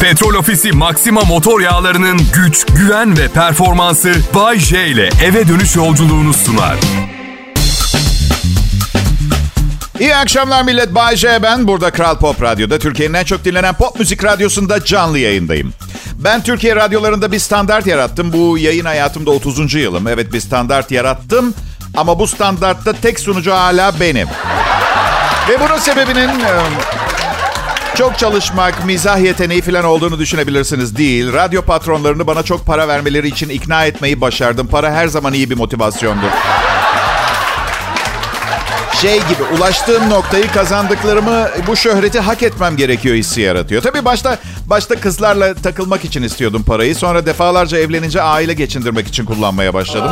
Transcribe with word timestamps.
Petrol 0.00 0.34
Ofisi 0.34 0.72
Maxima 0.72 1.20
motor 1.20 1.60
yağlarının 1.60 2.20
güç, 2.34 2.66
güven 2.66 3.18
ve 3.18 3.28
performansı 3.28 4.14
Bay 4.34 4.58
J 4.58 4.86
ile 4.86 5.08
eve 5.24 5.48
dönüş 5.48 5.76
yolculuğunu 5.76 6.34
sunar. 6.34 6.76
İyi 10.00 10.16
akşamlar 10.16 10.62
millet. 10.62 10.94
Bay 10.94 11.16
J 11.16 11.42
ben. 11.42 11.68
Burada 11.68 11.90
Kral 11.90 12.18
Pop 12.18 12.42
Radyo'da 12.42 12.78
Türkiye'nin 12.78 13.14
en 13.14 13.24
çok 13.24 13.44
dinlenen 13.44 13.74
pop 13.74 13.98
müzik 13.98 14.24
radyosunda 14.24 14.84
canlı 14.84 15.18
yayındayım. 15.18 15.72
Ben 16.14 16.42
Türkiye 16.42 16.76
radyolarında 16.76 17.32
bir 17.32 17.38
standart 17.38 17.86
yarattım. 17.86 18.32
Bu 18.32 18.58
yayın 18.58 18.84
hayatımda 18.84 19.30
30. 19.30 19.74
yılım. 19.74 20.08
Evet 20.08 20.32
bir 20.32 20.40
standart 20.40 20.90
yarattım. 20.90 21.54
Ama 21.96 22.18
bu 22.18 22.26
standartta 22.26 22.92
tek 22.92 23.20
sunucu 23.20 23.52
hala 23.52 24.00
benim. 24.00 24.28
Ve 25.48 25.60
bunun 25.60 25.78
sebebinin 25.78 26.28
çok 27.94 28.18
çalışmak, 28.18 28.84
mizah 28.86 29.18
yeteneği 29.18 29.62
falan 29.62 29.84
olduğunu 29.84 30.18
düşünebilirsiniz. 30.18 30.96
Değil. 30.96 31.32
Radyo 31.32 31.62
patronlarını 31.62 32.26
bana 32.26 32.42
çok 32.42 32.66
para 32.66 32.88
vermeleri 32.88 33.28
için 33.28 33.48
ikna 33.48 33.84
etmeyi 33.84 34.20
başardım. 34.20 34.66
Para 34.66 34.92
her 34.92 35.06
zaman 35.08 35.32
iyi 35.32 35.50
bir 35.50 35.56
motivasyondur. 35.56 36.30
Şey 39.02 39.16
gibi 39.16 39.42
ulaştığım 39.56 40.10
noktayı 40.10 40.52
kazandıklarımı 40.52 41.48
bu 41.66 41.76
şöhreti 41.76 42.20
hak 42.20 42.42
etmem 42.42 42.76
gerekiyor 42.76 43.16
hissi 43.16 43.40
yaratıyor. 43.40 43.82
Tabii 43.82 44.04
başta 44.04 44.38
başta 44.66 45.00
kızlarla 45.00 45.54
takılmak 45.54 46.04
için 46.04 46.22
istiyordum 46.22 46.62
parayı. 46.62 46.96
Sonra 46.96 47.26
defalarca 47.26 47.78
evlenince 47.78 48.22
aile 48.22 48.54
geçindirmek 48.54 49.08
için 49.08 49.24
kullanmaya 49.24 49.74
başladım. 49.74 50.10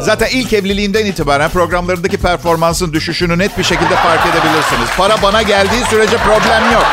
Zaten 0.00 0.28
ilk 0.32 0.52
evliliğimden 0.52 1.06
itibaren 1.06 1.50
programlarındaki 1.50 2.16
performansın 2.16 2.92
düşüşünü 2.92 3.38
net 3.38 3.58
bir 3.58 3.64
şekilde 3.64 3.96
fark 3.96 4.26
edebilirsiniz. 4.26 4.88
Para 4.96 5.22
bana 5.22 5.42
geldiği 5.42 5.84
sürece 5.90 6.16
problem 6.16 6.72
yok. 6.72 6.86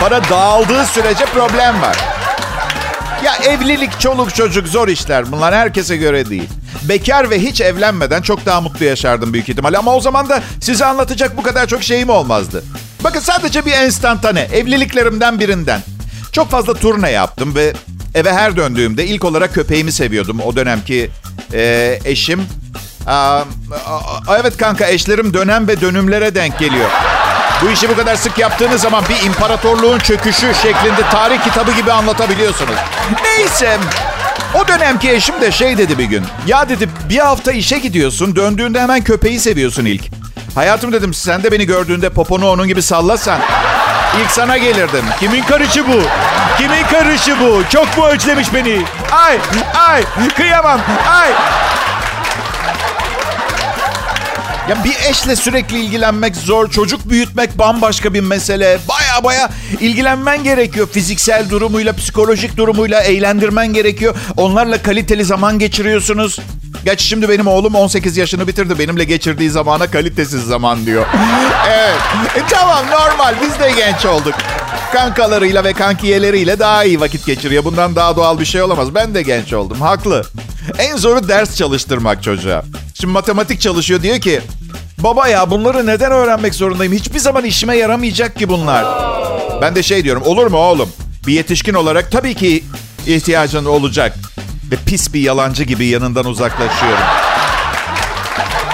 Para 0.00 0.28
dağıldığı 0.30 0.86
sürece 0.86 1.24
problem 1.24 1.82
var. 1.82 1.96
Ya 3.24 3.36
evlilik, 3.36 4.00
çoluk 4.00 4.34
çocuk 4.34 4.68
zor 4.68 4.88
işler. 4.88 5.32
Bunlar 5.32 5.54
herkese 5.54 5.96
göre 5.96 6.30
değil. 6.30 6.48
Bekar 6.82 7.30
ve 7.30 7.42
hiç 7.42 7.60
evlenmeden 7.60 8.22
çok 8.22 8.46
daha 8.46 8.60
mutlu 8.60 8.84
yaşardım 8.84 9.32
büyük 9.32 9.48
ihtimalle. 9.48 9.78
Ama 9.78 9.94
o 9.94 10.00
zaman 10.00 10.28
da 10.28 10.42
size 10.60 10.84
anlatacak 10.84 11.36
bu 11.36 11.42
kadar 11.42 11.66
çok 11.66 11.82
şeyim 11.82 12.10
olmazdı. 12.10 12.64
Bakın 13.04 13.20
sadece 13.20 13.66
bir 13.66 13.72
enstantane. 13.72 14.40
Evliliklerimden 14.40 15.40
birinden. 15.40 15.80
Çok 16.32 16.50
fazla 16.50 16.74
turne 16.74 17.10
yaptım 17.10 17.54
ve 17.54 17.72
eve 18.14 18.32
her 18.32 18.56
döndüğümde 18.56 19.06
ilk 19.06 19.24
olarak 19.24 19.54
köpeğimi 19.54 19.92
seviyordum. 19.92 20.40
O 20.40 20.56
dönemki 20.56 21.10
e, 21.52 21.98
eşim. 22.04 22.46
Aa, 23.06 23.40
a, 24.28 24.38
evet 24.40 24.56
kanka 24.56 24.86
eşlerim 24.86 25.34
dönem 25.34 25.68
ve 25.68 25.80
dönümlere 25.80 26.34
denk 26.34 26.58
geliyor. 26.58 26.90
Bu 27.62 27.70
işi 27.70 27.88
bu 27.88 27.96
kadar 27.96 28.16
sık 28.16 28.38
yaptığınız 28.38 28.80
zaman 28.80 29.04
bir 29.08 29.26
imparatorluğun 29.26 29.98
çöküşü 29.98 30.54
şeklinde 30.62 31.08
tarih 31.12 31.44
kitabı 31.44 31.72
gibi 31.72 31.92
anlatabiliyorsunuz. 31.92 32.74
Neyse. 33.24 33.78
O 34.54 34.68
dönemki 34.68 35.10
eşim 35.10 35.40
de 35.40 35.52
şey 35.52 35.78
dedi 35.78 35.98
bir 35.98 36.04
gün. 36.04 36.24
Ya 36.46 36.68
dedi 36.68 36.88
bir 37.08 37.18
hafta 37.18 37.52
işe 37.52 37.78
gidiyorsun 37.78 38.36
döndüğünde 38.36 38.80
hemen 38.80 39.04
köpeği 39.04 39.40
seviyorsun 39.40 39.84
ilk. 39.84 40.02
Hayatım 40.54 40.92
dedim 40.92 41.14
sen 41.14 41.42
de 41.42 41.52
beni 41.52 41.66
gördüğünde 41.66 42.10
poponu 42.10 42.48
onun 42.48 42.68
gibi 42.68 42.82
sallasan. 42.82 43.40
İlk 44.22 44.30
sana 44.30 44.58
gelirdim. 44.58 45.04
Kimin 45.20 45.42
karışı 45.42 45.86
bu? 45.88 46.02
Kimin 46.58 46.82
karışı 46.90 47.36
bu? 47.40 47.62
Çok 47.70 47.98
mu 47.98 48.06
özlemiş 48.06 48.54
beni? 48.54 48.82
Ay, 49.12 49.38
ay, 49.88 50.04
kıyamam, 50.36 50.80
ay. 51.10 51.30
Ya 54.68 54.84
bir 54.84 54.96
eşle 55.10 55.36
sürekli 55.36 55.80
ilgilenmek 55.80 56.36
zor. 56.36 56.70
Çocuk 56.70 57.10
büyütmek 57.10 57.58
bambaşka 57.58 58.14
bir 58.14 58.20
mesele. 58.20 58.78
Baya 58.88 59.03
baya 59.24 59.50
ilgilenmen 59.80 60.44
gerekiyor. 60.44 60.88
Fiziksel 60.92 61.50
durumuyla, 61.50 61.92
psikolojik 61.92 62.56
durumuyla 62.56 63.00
eğlendirmen 63.00 63.72
gerekiyor. 63.72 64.14
Onlarla 64.36 64.82
kaliteli 64.82 65.24
zaman 65.24 65.58
geçiriyorsunuz. 65.58 66.38
Gerçi 66.84 67.06
şimdi 67.06 67.28
benim 67.28 67.46
oğlum 67.46 67.74
18 67.74 68.16
yaşını 68.16 68.46
bitirdi. 68.48 68.78
Benimle 68.78 69.04
geçirdiği 69.04 69.50
zamana 69.50 69.90
kalitesiz 69.90 70.44
zaman 70.44 70.86
diyor. 70.86 71.06
evet. 71.68 72.00
E, 72.36 72.40
tamam 72.50 72.84
normal. 72.86 73.34
Biz 73.42 73.60
de 73.60 73.70
genç 73.76 74.06
olduk. 74.06 74.34
Kankalarıyla 74.92 75.64
ve 75.64 75.72
kankiyeleriyle 75.72 76.58
daha 76.58 76.84
iyi 76.84 77.00
vakit 77.00 77.26
geçiriyor. 77.26 77.64
Bundan 77.64 77.96
daha 77.96 78.16
doğal 78.16 78.40
bir 78.40 78.44
şey 78.44 78.62
olamaz. 78.62 78.94
Ben 78.94 79.14
de 79.14 79.22
genç 79.22 79.52
oldum. 79.52 79.80
Haklı. 79.80 80.22
En 80.78 80.96
zoru 80.96 81.28
ders 81.28 81.56
çalıştırmak 81.56 82.22
çocuğa. 82.22 82.62
Şimdi 82.94 83.12
matematik 83.12 83.60
çalışıyor 83.60 84.02
diyor 84.02 84.20
ki... 84.20 84.40
Baba 85.04 85.28
ya 85.28 85.50
bunları 85.50 85.86
neden 85.86 86.12
öğrenmek 86.12 86.54
zorundayım? 86.54 86.92
Hiçbir 86.92 87.18
zaman 87.18 87.44
işime 87.44 87.76
yaramayacak 87.76 88.36
ki 88.36 88.48
bunlar. 88.48 88.84
Ben 89.62 89.74
de 89.74 89.82
şey 89.82 90.04
diyorum. 90.04 90.22
Olur 90.22 90.46
mu 90.46 90.56
oğlum? 90.56 90.88
Bir 91.26 91.32
yetişkin 91.32 91.74
olarak 91.74 92.12
tabii 92.12 92.34
ki 92.34 92.64
ihtiyacın 93.06 93.64
olacak. 93.64 94.16
Ve 94.70 94.76
pis 94.86 95.14
bir 95.14 95.20
yalancı 95.20 95.64
gibi 95.64 95.86
yanından 95.86 96.24
uzaklaşıyorum. 96.24 97.04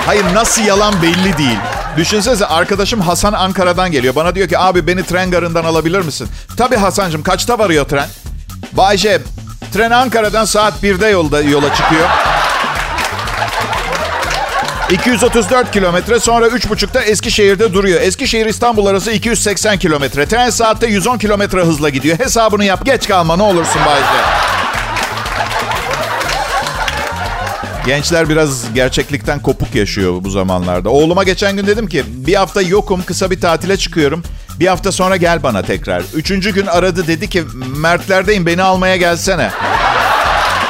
Hayır 0.07 0.25
nasıl 0.35 0.63
yalan 0.63 1.03
belli 1.03 1.39
değil. 1.39 1.59
Düşünsenize 1.97 2.47
arkadaşım 2.47 3.01
Hasan 3.01 3.33
Ankara'dan 3.33 3.93
geliyor. 3.93 4.15
Bana 4.15 4.35
diyor 4.35 4.49
ki 4.49 4.59
abi 4.59 4.87
beni 4.87 5.03
tren 5.03 5.31
garından 5.31 5.65
alabilir 5.65 6.01
misin? 6.01 6.29
Tabii 6.57 6.77
Hasan'cığım 6.77 7.23
kaçta 7.23 7.59
varıyor 7.59 7.89
tren? 7.89 8.09
Bayce 8.73 9.21
tren 9.73 9.91
Ankara'dan 9.91 10.45
saat 10.45 10.83
1'de 10.83 11.07
yolda 11.07 11.41
yola 11.41 11.75
çıkıyor. 11.75 12.09
234 14.93 15.73
kilometre 15.73 16.21
sonra 16.21 16.47
3.30'da 16.47 17.03
Eskişehir'de 17.03 17.73
duruyor. 17.73 18.01
Eskişehir 18.01 18.47
İstanbul 18.47 18.87
arası 18.87 19.13
280 19.13 19.79
kilometre. 19.79 20.27
Tren 20.27 20.51
saatte 20.51 20.87
110 20.87 21.19
kilometre 21.19 21.61
hızla 21.61 21.89
gidiyor. 21.89 22.19
Hesabını 22.19 22.65
yap 22.65 22.85
geç 22.85 23.09
kalma 23.09 23.37
ne 23.37 23.43
olursun 23.43 23.81
Bayce. 23.87 24.07
Gençler 27.87 28.29
biraz 28.29 28.75
gerçeklikten 28.75 29.41
kopuk 29.41 29.75
yaşıyor 29.75 30.25
bu 30.25 30.31
zamanlarda. 30.31 30.91
Oğluma 30.91 31.25
geçen 31.25 31.57
gün 31.57 31.67
dedim 31.67 31.87
ki 31.87 32.05
bir 32.09 32.35
hafta 32.35 32.63
yokum 32.63 33.03
kısa 33.03 33.31
bir 33.31 33.41
tatile 33.41 33.77
çıkıyorum. 33.77 34.23
Bir 34.61 34.67
hafta 34.67 34.93
sonra 34.93 35.17
gel 35.17 35.43
bana 35.43 35.63
tekrar. 35.63 36.03
Üçüncü 36.15 36.55
gün 36.55 36.67
aradı 36.67 37.07
dedi 37.07 37.31
ki 37.31 37.45
Mertlerdeyim 37.77 38.47
beni 38.47 38.63
almaya 38.63 38.97
gelsene. 38.97 39.51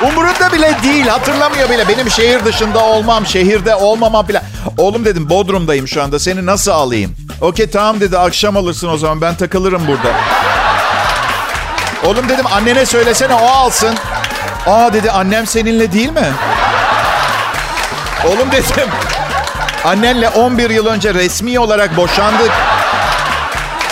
Umurunda 0.02 0.52
bile 0.52 0.76
değil 0.82 1.06
hatırlamıyor 1.06 1.70
bile. 1.70 1.88
Benim 1.88 2.10
şehir 2.10 2.44
dışında 2.44 2.84
olmam, 2.84 3.26
şehirde 3.26 3.74
olmamam 3.74 4.28
bile. 4.28 4.42
Oğlum 4.78 5.04
dedim 5.04 5.30
Bodrum'dayım 5.30 5.88
şu 5.88 6.02
anda 6.02 6.18
seni 6.18 6.46
nasıl 6.46 6.70
alayım? 6.70 7.16
Okey 7.40 7.70
tamam 7.70 8.00
dedi 8.00 8.18
akşam 8.18 8.56
alırsın 8.56 8.88
o 8.88 8.96
zaman 8.96 9.20
ben 9.20 9.34
takılırım 9.34 9.86
burada. 9.86 10.16
Oğlum 12.04 12.28
dedim 12.28 12.44
annene 12.52 12.86
söylesene 12.86 13.34
o 13.34 13.46
alsın. 13.46 13.94
Aa 14.66 14.92
dedi 14.92 15.10
annem 15.10 15.46
seninle 15.46 15.92
değil 15.92 16.10
mi? 16.12 16.32
Oğlum 18.26 18.52
dedim. 18.52 18.88
Annenle 19.84 20.28
11 20.28 20.70
yıl 20.70 20.86
önce 20.86 21.14
resmi 21.14 21.60
olarak 21.60 21.96
boşandık. 21.96 22.50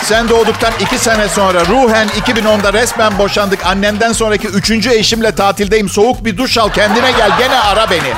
Sen 0.03 0.29
doğduktan 0.29 0.73
2 0.79 0.97
sene 0.97 1.27
sonra 1.29 1.59
ruhen 1.65 2.07
2010'da 2.07 2.73
resmen 2.73 3.17
boşandık. 3.17 3.65
Annemden 3.65 4.11
sonraki 4.11 4.47
3. 4.47 4.87
eşimle 4.87 5.35
tatildeyim. 5.35 5.89
Soğuk 5.89 6.25
bir 6.25 6.37
duş 6.37 6.57
al 6.57 6.69
kendine 6.69 7.11
gel 7.11 7.31
gene 7.39 7.59
ara 7.59 7.89
beni. 7.89 8.13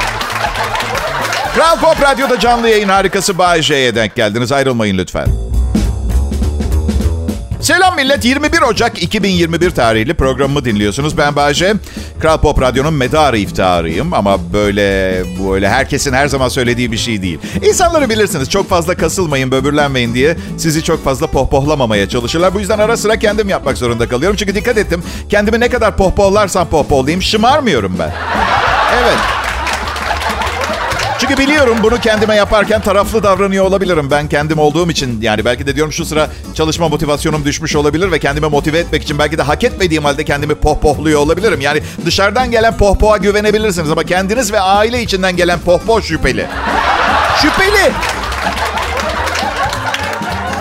Kral 1.55 1.79
Pop 1.79 2.01
Radyo'da 2.01 2.39
canlı 2.39 2.69
yayın 2.69 2.89
harikası 2.89 3.37
Bay 3.37 3.61
J'ye 3.61 3.95
denk 3.95 4.15
geldiniz. 4.15 4.51
Ayrılmayın 4.51 4.97
lütfen. 4.97 5.50
Selam 7.61 7.95
millet. 7.95 8.25
21 8.25 8.61
Ocak 8.61 9.03
2021 9.03 9.69
tarihli 9.71 10.13
programımı 10.13 10.65
dinliyorsunuz. 10.65 11.17
Ben 11.17 11.35
Bayce. 11.35 11.73
Kral 12.19 12.37
Pop 12.37 12.61
Radyo'nun 12.61 12.93
medarı 12.93 13.37
iftiharıyım 13.37 14.13
ama 14.13 14.53
böyle 14.53 15.23
böyle 15.49 15.69
herkesin 15.69 16.13
her 16.13 16.27
zaman 16.27 16.49
söylediği 16.49 16.91
bir 16.91 16.97
şey 16.97 17.21
değil. 17.21 17.39
İnsanları 17.67 18.09
bilirsiniz 18.09 18.49
çok 18.49 18.69
fazla 18.69 18.95
kasılmayın, 18.95 19.51
böbürlenmeyin 19.51 20.13
diye 20.13 20.37
sizi 20.57 20.83
çok 20.83 21.03
fazla 21.03 21.27
pohpohlamamaya 21.27 22.09
çalışırlar. 22.09 22.53
Bu 22.53 22.59
yüzden 22.59 22.79
ara 22.79 22.97
sıra 22.97 23.19
kendim 23.19 23.49
yapmak 23.49 23.77
zorunda 23.77 24.09
kalıyorum. 24.09 24.37
Çünkü 24.37 24.55
dikkat 24.55 24.77
ettim. 24.77 25.03
Kendimi 25.29 25.59
ne 25.59 25.69
kadar 25.69 25.97
pohpohlarsam 25.97 26.67
pohpohlayayım 26.67 27.21
şımarmıyorum 27.21 27.95
ben. 27.99 28.13
Evet. 29.03 29.17
Çünkü 31.31 31.43
biliyorum 31.43 31.77
bunu 31.83 31.99
kendime 31.99 32.35
yaparken 32.35 32.81
taraflı 32.81 33.23
davranıyor 33.23 33.65
olabilirim. 33.65 34.11
Ben 34.11 34.29
kendim 34.29 34.59
olduğum 34.59 34.91
için 34.91 35.21
yani 35.21 35.45
belki 35.45 35.67
de 35.67 35.75
diyorum 35.75 35.93
şu 35.93 36.05
sıra 36.05 36.29
çalışma 36.53 36.89
motivasyonum 36.89 37.45
düşmüş 37.45 37.75
olabilir 37.75 38.11
ve 38.11 38.19
kendime 38.19 38.47
motive 38.47 38.79
etmek 38.79 39.03
için 39.03 39.19
belki 39.19 39.37
de 39.37 39.41
hak 39.41 39.63
etmediğim 39.63 40.03
halde 40.03 40.25
kendimi 40.25 40.55
pohpohluyor 40.55 41.19
olabilirim. 41.19 41.61
Yani 41.61 41.81
dışarıdan 42.05 42.51
gelen 42.51 42.77
pohpoha 42.77 43.17
güvenebilirsiniz 43.17 43.91
ama 43.91 44.03
kendiniz 44.03 44.51
ve 44.51 44.59
aile 44.59 45.01
içinden 45.01 45.35
gelen 45.35 45.59
pohpoh 45.59 46.01
şüpheli. 46.01 46.47
Şüpheli. 47.41 47.91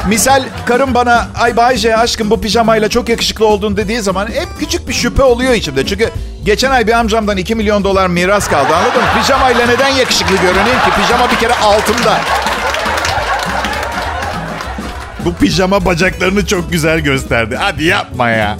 Misal 0.09 0.45
karım 0.67 0.95
bana 0.95 1.29
ay 1.41 1.57
Bayce 1.57 1.97
aşkım 1.97 2.31
bu 2.31 2.41
pijamayla 2.41 2.89
çok 2.89 3.09
yakışıklı 3.09 3.47
oldun 3.47 3.77
dediği 3.77 4.01
zaman 4.01 4.27
hep 4.27 4.49
küçük 4.59 4.89
bir 4.89 4.93
şüphe 4.93 5.23
oluyor 5.23 5.53
içimde. 5.53 5.87
Çünkü 5.87 6.11
geçen 6.45 6.71
ay 6.71 6.87
bir 6.87 6.93
amcamdan 6.93 7.37
2 7.37 7.55
milyon 7.55 7.85
dolar 7.85 8.07
miras 8.07 8.49
kaldı 8.49 8.75
anladın 8.75 9.03
mı? 9.03 9.09
Pijamayla 9.21 9.67
neden 9.67 9.89
yakışıklı 9.89 10.37
görüneyim 10.37 10.79
ki? 10.79 10.91
Pijama 11.03 11.31
bir 11.31 11.37
kere 11.37 11.55
altımda. 11.55 12.21
Bu 15.25 15.35
pijama 15.35 15.85
bacaklarını 15.85 16.47
çok 16.47 16.73
güzel 16.73 17.01
gösterdi. 17.01 17.57
Hadi 17.61 17.85
yapma 17.85 18.31
ya. 18.31 18.57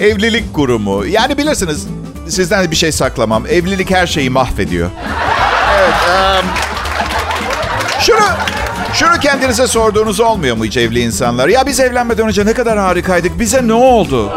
Evlilik 0.00 0.54
kurumu. 0.54 1.06
Yani 1.06 1.38
bilirsiniz 1.38 1.86
sizden 2.28 2.70
bir 2.70 2.76
şey 2.76 2.92
saklamam. 2.92 3.46
Evlilik 3.46 3.90
her 3.90 4.06
şeyi 4.06 4.30
mahvediyor. 4.30 4.90
Evet. 5.78 5.94
Um, 6.42 6.48
şunu 8.00 8.26
şunu 8.92 9.20
kendinize 9.20 9.66
sorduğunuz 9.66 10.20
olmuyor 10.20 10.56
mu 10.56 10.64
hiç 10.64 10.76
evli 10.76 11.00
insanlar? 11.00 11.48
Ya 11.48 11.66
biz 11.66 11.80
evlenmeden 11.80 12.26
önce 12.26 12.46
ne 12.46 12.52
kadar 12.52 12.78
harikaydık. 12.78 13.40
Bize 13.40 13.68
ne 13.68 13.72
oldu? 13.72 14.32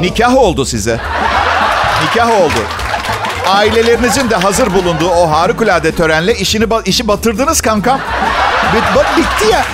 Nikah 0.00 0.36
oldu 0.36 0.64
size. 0.64 1.00
Nikah 2.04 2.40
oldu. 2.40 2.60
Ailelerinizin 3.46 4.30
de 4.30 4.36
hazır 4.36 4.74
bulunduğu 4.74 5.08
o 5.08 5.30
harikulade 5.30 5.92
törenle 5.92 6.34
işini 6.34 6.64
işi 6.84 7.08
batırdınız 7.08 7.60
kankam. 7.60 8.00
Bit, 8.74 8.82
bitti 9.16 9.52
ya. 9.52 9.64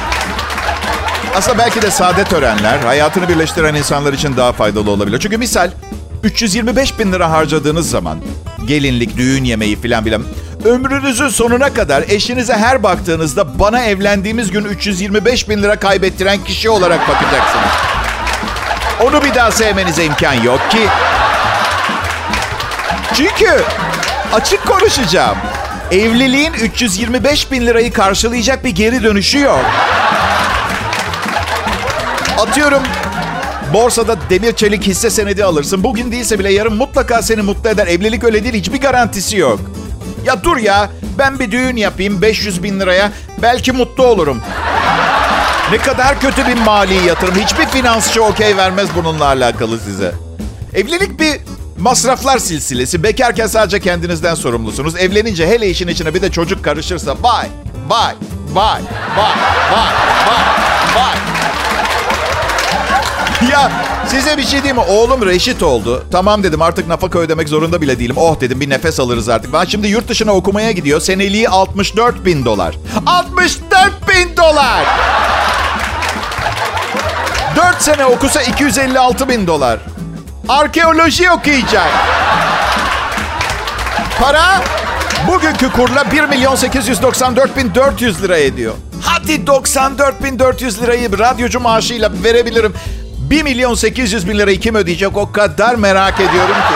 Aslında 1.36 1.58
belki 1.58 1.82
de 1.82 1.90
sade 1.90 2.24
törenler 2.24 2.78
hayatını 2.78 3.28
birleştiren 3.28 3.74
insanlar 3.74 4.12
için 4.12 4.36
daha 4.36 4.52
faydalı 4.52 4.90
olabilir. 4.90 5.20
Çünkü 5.20 5.38
misal 5.38 5.70
325 6.24 6.98
bin 6.98 7.12
lira 7.12 7.30
harcadığınız 7.30 7.90
zaman 7.90 8.18
gelinlik, 8.66 9.16
düğün 9.16 9.44
yemeği 9.44 9.76
filan 9.80 10.04
filan 10.04 10.22
ömrünüzün 10.64 11.28
sonuna 11.28 11.74
kadar 11.74 12.04
eşinize 12.08 12.54
her 12.54 12.82
baktığınızda 12.82 13.58
bana 13.58 13.84
evlendiğimiz 13.84 14.50
gün 14.50 14.64
325 14.64 15.48
bin 15.48 15.62
lira 15.62 15.76
kaybettiren 15.76 16.44
kişi 16.44 16.70
olarak 16.70 17.00
bakacaksınız. 17.08 17.70
Onu 19.04 19.24
bir 19.24 19.34
daha 19.34 19.50
sevmenize 19.50 20.04
imkan 20.04 20.34
yok 20.34 20.70
ki. 20.70 20.86
Çünkü 23.14 23.62
açık 24.32 24.66
konuşacağım. 24.66 25.36
Evliliğin 25.90 26.52
325 26.52 27.52
bin 27.52 27.66
lirayı 27.66 27.92
karşılayacak 27.92 28.64
bir 28.64 28.70
geri 28.70 29.02
dönüşü 29.02 29.38
yok. 29.38 29.64
Atıyorum 32.38 32.82
borsada 33.72 34.16
demir 34.30 34.52
çelik 34.52 34.86
hisse 34.86 35.10
senedi 35.10 35.44
alırsın. 35.44 35.84
Bugün 35.84 36.12
değilse 36.12 36.38
bile 36.38 36.52
yarın 36.52 36.76
mutlaka 36.76 37.22
seni 37.22 37.42
mutlu 37.42 37.70
eder. 37.70 37.86
Evlilik 37.86 38.24
öyle 38.24 38.44
değil 38.44 38.54
hiçbir 38.54 38.80
garantisi 38.80 39.36
yok. 39.36 39.60
Ya 40.24 40.44
dur 40.44 40.56
ya 40.56 40.90
ben 41.18 41.38
bir 41.38 41.50
düğün 41.50 41.76
yapayım 41.76 42.22
500 42.22 42.62
bin 42.62 42.80
liraya 42.80 43.12
belki 43.42 43.72
mutlu 43.72 44.04
olurum. 44.06 44.42
Ne 45.70 45.78
kadar 45.78 46.20
kötü 46.20 46.46
bir 46.46 46.54
mali 46.54 46.94
yatırım. 46.94 47.34
Hiçbir 47.34 47.66
finansçı 47.66 48.24
okey 48.24 48.56
vermez 48.56 48.88
bununla 48.96 49.24
alakalı 49.24 49.78
size. 49.78 50.12
Evlilik 50.74 51.20
bir 51.20 51.40
masraflar 51.78 52.38
silsilesi. 52.38 53.02
Bekarken 53.02 53.46
sadece 53.46 53.80
kendinizden 53.80 54.34
sorumlusunuz. 54.34 54.96
Evlenince 54.96 55.46
hele 55.46 55.68
işin 55.68 55.88
içine 55.88 56.14
bir 56.14 56.22
de 56.22 56.30
çocuk 56.30 56.64
karışırsa 56.64 57.16
vay, 57.22 57.48
vay, 57.88 58.14
vay, 58.52 58.80
vay, 59.16 59.32
vay, 59.72 59.92
vay, 60.26 60.44
vay. 60.96 61.16
Ya 63.50 63.72
size 64.10 64.36
bir 64.38 64.42
şey 64.42 64.62
diyeyim 64.62 64.76
mi? 64.76 64.82
Oğlum 64.88 65.26
reşit 65.26 65.62
oldu. 65.62 66.04
Tamam 66.12 66.42
dedim 66.42 66.62
artık 66.62 66.88
nafaka 66.88 67.18
ödemek 67.18 67.48
zorunda 67.48 67.80
bile 67.80 67.98
değilim. 67.98 68.16
Oh 68.18 68.40
dedim 68.40 68.60
bir 68.60 68.70
nefes 68.70 69.00
alırız 69.00 69.28
artık. 69.28 69.52
Ben 69.52 69.64
şimdi 69.64 69.88
yurt 69.88 70.08
dışına 70.08 70.32
okumaya 70.32 70.72
gidiyor. 70.72 71.00
Seneliği 71.00 71.48
64 71.48 72.24
bin 72.24 72.44
dolar. 72.44 72.74
64 73.06 73.92
bin 74.08 74.36
dolar! 74.36 74.84
4 77.56 77.82
sene 77.82 78.06
okusa 78.06 78.42
256 78.42 79.28
bin 79.28 79.46
dolar. 79.46 79.78
Arkeoloji 80.48 81.30
okuyacak. 81.30 81.90
Para 84.20 84.62
bugünkü 85.28 85.72
kurla 85.72 86.12
1 86.12 86.24
milyon 86.24 86.54
894 86.54 87.56
bin 87.56 87.74
400 87.74 88.22
lira 88.22 88.36
ediyor. 88.36 88.74
Hadi 89.02 89.46
94 89.46 90.24
bin 90.24 90.38
400 90.38 90.82
lirayı 90.82 91.18
radyocu 91.18 91.60
maaşıyla 91.60 92.10
verebilirim. 92.24 92.74
1 93.30 93.42
milyon 93.42 93.74
800 93.74 94.28
bin 94.28 94.38
lirayı 94.38 94.60
kim 94.60 94.74
ödeyecek 94.74 95.16
o 95.16 95.32
kadar 95.32 95.74
merak 95.74 96.14
ediyorum 96.20 96.54
ki. 96.54 96.74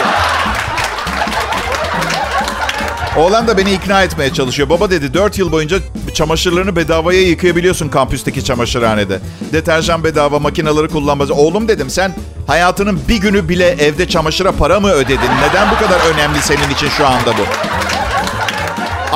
Oğlan 3.16 3.48
da 3.48 3.58
beni 3.58 3.72
ikna 3.72 4.02
etmeye 4.02 4.32
çalışıyor. 4.32 4.68
Baba 4.68 4.90
dedi 4.90 5.14
4 5.14 5.38
yıl 5.38 5.52
boyunca 5.52 5.78
çamaşırlarını 6.14 6.76
bedavaya 6.76 7.20
yıkayabiliyorsun 7.20 7.88
kampüsteki 7.88 8.44
çamaşırhanede. 8.44 9.20
Deterjan 9.52 10.04
bedava, 10.04 10.38
makinaları 10.38 10.88
kullanmaz. 10.88 11.30
Oğlum 11.30 11.68
dedim 11.68 11.90
sen 11.90 12.14
hayatının 12.46 13.00
bir 13.08 13.16
günü 13.16 13.48
bile 13.48 13.68
evde 13.68 14.08
çamaşıra 14.08 14.52
para 14.52 14.80
mı 14.80 14.90
ödedin? 14.90 15.30
Neden 15.48 15.70
bu 15.70 15.78
kadar 15.86 16.00
önemli 16.14 16.38
senin 16.42 16.70
için 16.70 16.88
şu 16.88 17.06
anda 17.06 17.32
bu? 17.38 17.42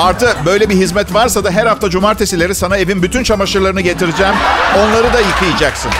Artı 0.01 0.35
böyle 0.45 0.69
bir 0.69 0.75
hizmet 0.75 1.13
varsa 1.13 1.43
da 1.43 1.51
her 1.51 1.65
hafta 1.65 1.89
cumartesileri 1.89 2.55
sana 2.55 2.77
evin 2.77 3.03
bütün 3.03 3.23
çamaşırlarını 3.23 3.81
getireceğim. 3.81 4.35
Onları 4.77 5.13
da 5.13 5.19
yıkayacaksın. 5.19 5.91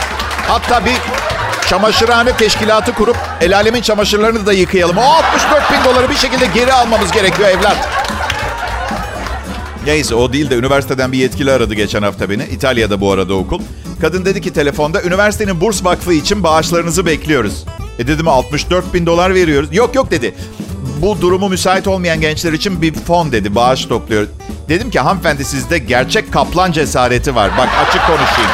Hatta 0.48 0.84
bir 0.84 0.94
çamaşırhane 1.70 2.36
teşkilatı 2.36 2.92
kurup 2.94 3.16
el 3.40 3.56
alemin 3.56 3.80
çamaşırlarını 3.80 4.46
da 4.46 4.52
yıkayalım. 4.52 4.98
O 4.98 5.00
64 5.00 5.72
bin 5.72 5.84
doları 5.84 6.10
bir 6.10 6.14
şekilde 6.14 6.46
geri 6.54 6.72
almamız 6.72 7.12
gerekiyor 7.12 7.48
evlat. 7.48 7.88
Neyse 9.86 10.14
o 10.14 10.32
değil 10.32 10.50
de 10.50 10.56
üniversiteden 10.56 11.12
bir 11.12 11.18
yetkili 11.18 11.52
aradı 11.52 11.74
geçen 11.74 12.02
hafta 12.02 12.30
beni. 12.30 12.44
İtalya'da 12.44 13.00
bu 13.00 13.12
arada 13.12 13.34
okul. 13.34 13.60
Kadın 14.00 14.24
dedi 14.24 14.40
ki 14.40 14.52
telefonda 14.52 15.02
üniversitenin 15.02 15.60
burs 15.60 15.84
vakfı 15.84 16.12
için 16.12 16.42
bağışlarınızı 16.42 17.06
bekliyoruz. 17.06 17.64
E 17.98 18.06
dedim 18.06 18.28
64 18.28 18.94
bin 18.94 19.06
dolar 19.06 19.34
veriyoruz. 19.34 19.68
Yok 19.72 19.94
yok 19.94 20.10
dedi. 20.10 20.34
Bu 21.02 21.20
durumu 21.20 21.48
müsait 21.48 21.88
olmayan 21.88 22.20
gençler 22.20 22.52
için 22.52 22.82
bir 22.82 22.94
fon 22.94 23.32
dedi. 23.32 23.54
Bağış 23.54 23.84
topluyor. 23.84 24.26
Dedim 24.68 24.90
ki 24.90 25.00
hanımefendi 25.00 25.44
sizde 25.44 25.78
gerçek 25.78 26.32
kaplan 26.32 26.72
cesareti 26.72 27.34
var. 27.34 27.50
Bak 27.58 27.68
açık 27.86 28.06
konuşayım. 28.06 28.50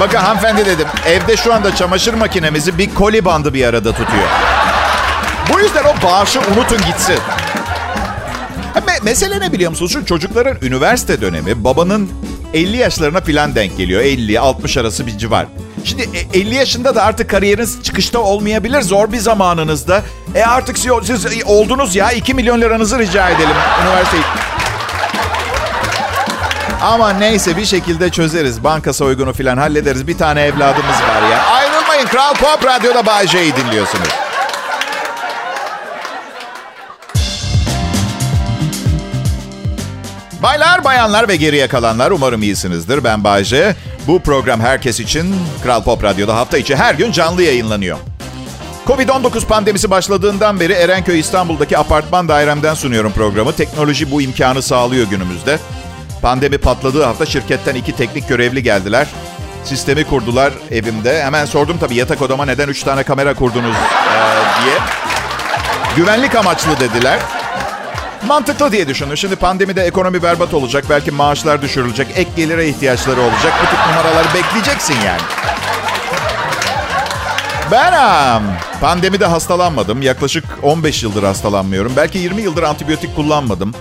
Bakın 0.00 0.18
hanımefendi 0.18 0.66
dedim. 0.66 0.86
Evde 1.06 1.36
şu 1.36 1.54
anda 1.54 1.74
çamaşır 1.76 2.14
makinemizi 2.14 2.78
bir 2.78 2.94
koli 2.94 3.24
bandı 3.24 3.54
bir 3.54 3.64
arada 3.64 3.92
tutuyor. 3.92 4.28
Bu 5.52 5.60
yüzden 5.60 5.84
o 5.84 6.02
bağışı 6.06 6.40
unutun 6.40 6.78
gitsin. 6.86 7.18
Me- 8.86 9.04
mesele 9.04 9.40
ne 9.40 9.52
biliyor 9.52 9.70
musunuz? 9.70 9.92
Şu 9.92 10.04
çocukların 10.06 10.56
üniversite 10.62 11.20
dönemi 11.20 11.64
babanın 11.64 12.10
50 12.54 12.76
yaşlarına 12.76 13.20
falan 13.20 13.54
denk 13.54 13.76
geliyor. 13.76 14.02
50-60 14.02 14.80
arası 14.80 15.06
bir 15.06 15.18
civar. 15.18 15.46
Şimdi 15.84 16.08
50 16.34 16.54
e, 16.54 16.58
yaşında 16.58 16.94
da 16.94 17.04
artık 17.04 17.30
kariyeriniz 17.30 17.82
çıkışta 17.82 18.18
olmayabilir. 18.18 18.82
Zor 18.82 19.12
bir 19.12 19.18
zamanınızda. 19.18 20.02
E 20.34 20.42
artık 20.42 20.78
siz, 20.78 20.92
siz 21.04 21.44
oldunuz 21.46 21.96
ya 21.96 22.12
2 22.12 22.34
milyon 22.34 22.60
liranızı 22.60 22.98
rica 22.98 23.28
edelim 23.28 23.56
üniversiteyi. 23.82 24.22
Ama 26.82 27.12
neyse 27.12 27.56
bir 27.56 27.64
şekilde 27.64 28.10
çözeriz. 28.10 28.64
Banka 28.64 28.92
soygunu 28.92 29.32
falan 29.32 29.56
hallederiz. 29.56 30.06
Bir 30.06 30.18
tane 30.18 30.42
evladımız 30.42 30.96
var 31.02 31.30
ya. 31.30 31.42
Ayrılmayın. 31.46 32.06
Kral 32.06 32.34
Pop 32.34 32.64
Radyo'da 32.64 33.06
Bay 33.06 33.26
J'yi 33.26 33.56
dinliyorsunuz. 33.56 34.08
Baylar, 40.42 40.84
bayanlar 40.84 41.28
ve 41.28 41.36
geriye 41.36 41.68
kalanlar 41.68 42.10
umarım 42.10 42.42
iyisinizdir. 42.42 43.04
Ben 43.04 43.24
Bayce. 43.24 43.76
Bu 44.06 44.22
program 44.22 44.60
herkes 44.60 45.00
için 45.00 45.36
Kral 45.62 45.82
Pop 45.82 46.04
Radyo'da 46.04 46.36
hafta 46.36 46.58
içi 46.58 46.76
her 46.76 46.94
gün 46.94 47.12
canlı 47.12 47.42
yayınlanıyor. 47.42 47.98
Covid-19 48.86 49.46
pandemisi 49.46 49.90
başladığından 49.90 50.60
beri 50.60 50.72
Erenköy 50.72 51.18
İstanbul'daki 51.18 51.78
apartman 51.78 52.28
dairemden 52.28 52.74
sunuyorum 52.74 53.12
programı. 53.12 53.52
Teknoloji 53.52 54.10
bu 54.10 54.22
imkanı 54.22 54.62
sağlıyor 54.62 55.06
günümüzde. 55.06 55.58
Pandemi 56.22 56.58
patladığı 56.58 57.04
hafta 57.04 57.26
şirketten 57.26 57.74
iki 57.74 57.96
teknik 57.96 58.28
görevli 58.28 58.62
geldiler. 58.62 59.06
Sistemi 59.64 60.04
kurdular 60.04 60.52
evimde. 60.70 61.24
Hemen 61.24 61.44
sordum 61.44 61.76
tabii 61.80 61.94
yatak 61.94 62.22
odama 62.22 62.44
neden 62.44 62.68
üç 62.68 62.82
tane 62.82 63.02
kamera 63.02 63.34
kurdunuz 63.34 63.76
ee, 63.76 64.64
diye. 64.64 64.74
Güvenlik 65.96 66.34
amaçlı 66.34 66.80
dediler. 66.80 67.18
Mantıklı 68.26 68.72
diye 68.72 68.88
düşündüm. 68.88 69.16
Şimdi 69.16 69.36
pandemide 69.36 69.82
ekonomi 69.82 70.22
berbat 70.22 70.54
olacak. 70.54 70.84
Belki 70.90 71.10
maaşlar 71.10 71.62
düşürülecek. 71.62 72.06
Ek 72.16 72.30
gelire 72.36 72.68
ihtiyaçları 72.68 73.20
olacak. 73.20 73.52
Bu 73.62 73.70
tip 73.70 73.78
numaraları 73.86 74.28
bekleyeceksin 74.34 74.96
yani. 75.06 75.20
Ben 77.70 78.42
pandemide 78.80 79.26
hastalanmadım. 79.26 80.02
Yaklaşık 80.02 80.44
15 80.62 81.02
yıldır 81.02 81.22
hastalanmıyorum. 81.22 81.92
Belki 81.96 82.18
20 82.18 82.42
yıldır 82.42 82.62
antibiyotik 82.62 83.16
kullanmadım. 83.16 83.74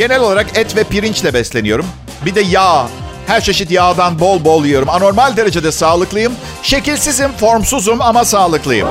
Genel 0.00 0.20
olarak 0.20 0.58
et 0.58 0.76
ve 0.76 0.84
pirinçle 0.84 1.34
besleniyorum. 1.34 1.86
Bir 2.24 2.34
de 2.34 2.40
yağ. 2.40 2.86
Her 3.26 3.40
çeşit 3.40 3.70
yağdan 3.70 4.20
bol 4.20 4.44
bol 4.44 4.64
yiyorum. 4.64 4.88
Anormal 4.88 5.36
derecede 5.36 5.72
sağlıklıyım. 5.72 6.32
Şekilsizim, 6.62 7.32
formsuzum 7.32 8.00
ama 8.00 8.24
sağlıklıyım. 8.24 8.88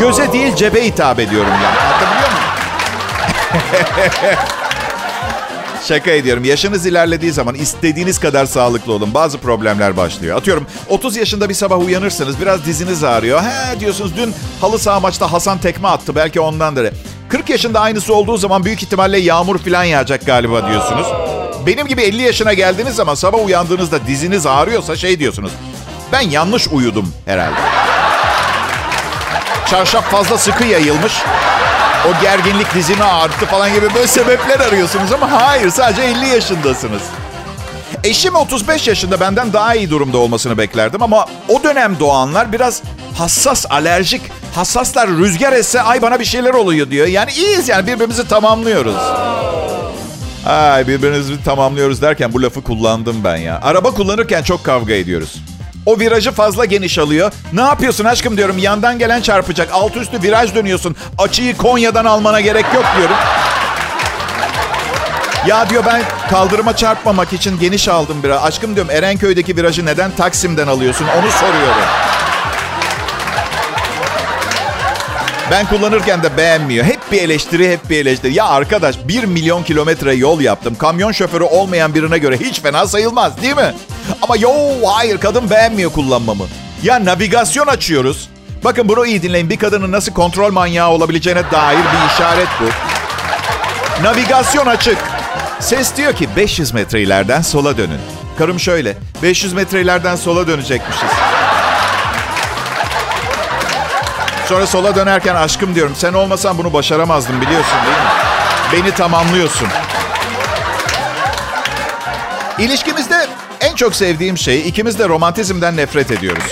Göze 0.00 0.32
değil 0.32 0.54
cebe 0.54 0.86
hitap 0.86 1.20
ediyorum 1.20 1.50
yani. 1.50 1.78
Anlatabiliyor 1.78 2.30
muyum? 2.30 2.48
Şaka 5.88 6.10
ediyorum. 6.10 6.44
Yaşınız 6.44 6.86
ilerlediği 6.86 7.32
zaman 7.32 7.54
istediğiniz 7.54 8.18
kadar 8.20 8.46
sağlıklı 8.46 8.92
olun. 8.92 9.14
Bazı 9.14 9.38
problemler 9.38 9.96
başlıyor. 9.96 10.36
Atıyorum 10.36 10.66
30 10.88 11.16
yaşında 11.16 11.48
bir 11.48 11.54
sabah 11.54 11.78
uyanırsınız. 11.78 12.40
Biraz 12.40 12.64
diziniz 12.64 13.04
ağrıyor. 13.04 13.42
He 13.42 13.80
diyorsunuz 13.80 14.16
dün 14.16 14.34
halı 14.60 14.78
saha 14.78 15.00
maçta 15.00 15.32
Hasan 15.32 15.58
tekme 15.58 15.88
attı. 15.88 16.16
Belki 16.16 16.40
ondandır. 16.40 16.92
40 17.28 17.50
yaşında 17.50 17.80
aynısı 17.80 18.14
olduğu 18.14 18.36
zaman 18.36 18.64
büyük 18.64 18.82
ihtimalle 18.82 19.18
yağmur 19.18 19.58
falan 19.58 19.84
yağacak 19.84 20.26
galiba 20.26 20.68
diyorsunuz. 20.68 21.06
Benim 21.66 21.86
gibi 21.86 22.02
50 22.02 22.22
yaşına 22.22 22.52
geldiğiniz 22.52 22.94
zaman 22.94 23.14
sabah 23.14 23.44
uyandığınızda 23.44 24.06
diziniz 24.06 24.46
ağrıyorsa 24.46 24.96
şey 24.96 25.18
diyorsunuz. 25.18 25.52
Ben 26.12 26.20
yanlış 26.20 26.68
uyudum 26.68 27.12
herhalde. 27.26 27.60
Çarşaf 29.70 30.10
fazla 30.10 30.38
sıkı 30.38 30.64
yayılmış. 30.64 31.12
O 32.08 32.22
gerginlik 32.22 32.74
dizimi 32.74 33.04
ağrıttı 33.04 33.46
falan 33.46 33.74
gibi 33.74 33.94
böyle 33.94 34.06
sebepler 34.06 34.60
arıyorsunuz 34.60 35.12
ama 35.12 35.30
hayır 35.30 35.70
sadece 35.70 36.02
50 36.02 36.28
yaşındasınız. 36.28 37.02
Eşim 38.04 38.34
35 38.34 38.88
yaşında 38.88 39.20
benden 39.20 39.52
daha 39.52 39.74
iyi 39.74 39.90
durumda 39.90 40.18
olmasını 40.18 40.58
beklerdim 40.58 41.02
ama 41.02 41.26
o 41.48 41.62
dönem 41.62 41.96
doğanlar 42.00 42.52
biraz 42.52 42.82
hassas, 43.18 43.66
alerjik. 43.70 44.22
Hassaslar 44.54 45.08
rüzgar 45.08 45.52
esse 45.52 45.82
ay 45.82 46.02
bana 46.02 46.20
bir 46.20 46.24
şeyler 46.24 46.54
oluyor 46.54 46.90
diyor. 46.90 47.06
Yani 47.06 47.32
iyiyiz 47.32 47.68
yani 47.68 47.86
birbirimizi 47.86 48.28
tamamlıyoruz. 48.28 48.96
Ay 50.46 50.88
birbirimizi 50.88 51.44
tamamlıyoruz 51.44 52.02
derken 52.02 52.32
bu 52.32 52.42
lafı 52.42 52.62
kullandım 52.62 53.24
ben 53.24 53.36
ya. 53.36 53.60
Araba 53.62 53.90
kullanırken 53.90 54.42
çok 54.42 54.64
kavga 54.64 54.94
ediyoruz. 54.94 55.34
O 55.86 55.98
virajı 55.98 56.32
fazla 56.32 56.64
geniş 56.64 56.98
alıyor. 56.98 57.32
Ne 57.52 57.60
yapıyorsun 57.60 58.04
aşkım 58.04 58.36
diyorum. 58.36 58.58
Yandan 58.58 58.98
gelen 58.98 59.20
çarpacak. 59.20 59.68
Alt 59.72 59.96
üstü 59.96 60.22
viraj 60.22 60.54
dönüyorsun. 60.54 60.96
Açıyı 61.18 61.56
Konya'dan 61.56 62.04
almana 62.04 62.40
gerek 62.40 62.64
yok 62.74 62.84
diyorum. 62.96 63.16
Ya 65.48 65.70
diyor 65.70 65.84
ben 65.86 66.02
kaldırıma 66.30 66.76
çarpmamak 66.76 67.32
için 67.32 67.58
geniş 67.58 67.88
aldım 67.88 68.22
biraz. 68.22 68.44
Aşkım 68.44 68.74
diyorum 68.74 68.90
Erenköy'deki 68.90 69.56
virajı 69.56 69.86
neden 69.86 70.10
Taksim'den 70.10 70.66
alıyorsun 70.66 71.06
onu 71.18 71.30
soruyorum. 71.30 71.82
Ben 75.50 75.66
kullanırken 75.66 76.22
de 76.22 76.36
beğenmiyor. 76.36 76.84
Hep 76.84 76.98
bir 77.12 77.22
eleştiri, 77.22 77.72
hep 77.72 77.90
bir 77.90 77.96
eleştiri. 77.96 78.34
Ya 78.34 78.46
arkadaş 78.46 78.96
1 79.08 79.24
milyon 79.24 79.62
kilometre 79.62 80.14
yol 80.14 80.40
yaptım. 80.40 80.74
Kamyon 80.74 81.12
şoförü 81.12 81.44
olmayan 81.44 81.94
birine 81.94 82.18
göre 82.18 82.36
hiç 82.36 82.60
fena 82.60 82.86
sayılmaz 82.86 83.42
değil 83.42 83.56
mi? 83.56 83.74
Ama 84.22 84.36
yo 84.36 84.50
hayır 84.86 85.18
kadın 85.18 85.50
beğenmiyor 85.50 85.92
kullanmamı. 85.92 86.44
Ya 86.82 87.04
navigasyon 87.04 87.66
açıyoruz. 87.66 88.28
Bakın 88.64 88.88
bunu 88.88 89.06
iyi 89.06 89.22
dinleyin. 89.22 89.50
Bir 89.50 89.56
kadının 89.56 89.92
nasıl 89.92 90.12
kontrol 90.12 90.52
manyağı 90.52 90.90
olabileceğine 90.90 91.50
dair 91.52 91.78
bir 91.78 92.14
işaret 92.14 92.48
bu. 92.60 92.64
Navigasyon 94.04 94.66
açık. 94.66 95.17
Ses 95.60 95.96
diyor 95.96 96.12
ki 96.12 96.28
500 96.36 96.74
metre 96.74 97.02
ileriden 97.02 97.42
sola 97.42 97.76
dönün. 97.76 98.00
Karım 98.38 98.60
şöyle. 98.60 98.96
500 99.22 99.52
metre 99.52 99.80
ileriden 99.80 100.16
sola 100.16 100.46
dönecekmişiz. 100.46 101.10
Sonra 104.46 104.66
sola 104.66 104.96
dönerken 104.96 105.34
aşkım 105.34 105.74
diyorum. 105.74 105.92
Sen 105.96 106.12
olmasan 106.12 106.58
bunu 106.58 106.72
başaramazdım 106.72 107.40
biliyorsun 107.40 107.76
değil 107.86 107.96
mi? 107.96 108.12
Beni 108.72 108.94
tamamlıyorsun. 108.94 109.68
İlişkimizde 112.58 113.26
en 113.60 113.74
çok 113.74 113.94
sevdiğim 113.94 114.38
şey 114.38 114.68
ikimiz 114.68 114.98
de 114.98 115.08
romantizmden 115.08 115.76
nefret 115.76 116.10
ediyoruz. 116.10 116.44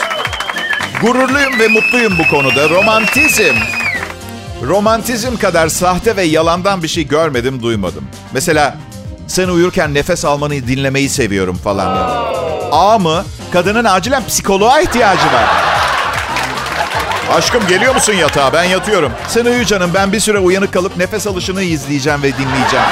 Gururluyum 1.03 1.59
ve 1.61 1.69
mutluyum 1.69 2.19
bu 2.19 2.31
konuda. 2.31 2.69
Romantizm. 2.69 3.55
Romantizm 4.63 5.37
kadar 5.37 5.69
sahte 5.69 6.17
ve 6.17 6.23
yalandan 6.23 6.83
bir 6.83 6.89
şey 6.89 7.09
görmedim, 7.09 7.63
duymadım. 7.63 8.05
Mesela 8.33 8.77
sen 9.27 9.49
uyurken 9.49 9.95
nefes 9.95 10.25
almanı 10.25 10.53
dinlemeyi 10.53 11.09
seviyorum 11.09 11.57
falan. 11.57 11.97
Yani. 11.97 12.11
A 12.73 12.99
mı? 12.99 13.25
Kadının 13.53 13.85
acilen 13.85 14.27
psikoloğa 14.27 14.81
ihtiyacı 14.81 15.27
var. 15.27 15.45
Aşkım 17.37 17.67
geliyor 17.67 17.95
musun 17.95 18.13
yatağa? 18.13 18.53
Ben 18.53 18.65
yatıyorum. 18.65 19.13
Sen 19.29 19.45
uyu 19.45 19.65
canım. 19.65 19.91
Ben 19.95 20.13
bir 20.13 20.21
süre 20.21 20.39
uyanık 20.39 20.73
kalıp 20.73 20.97
nefes 20.97 21.27
alışını 21.27 21.63
izleyeceğim 21.63 22.23
ve 22.23 22.33
dinleyeceğim. 22.33 22.87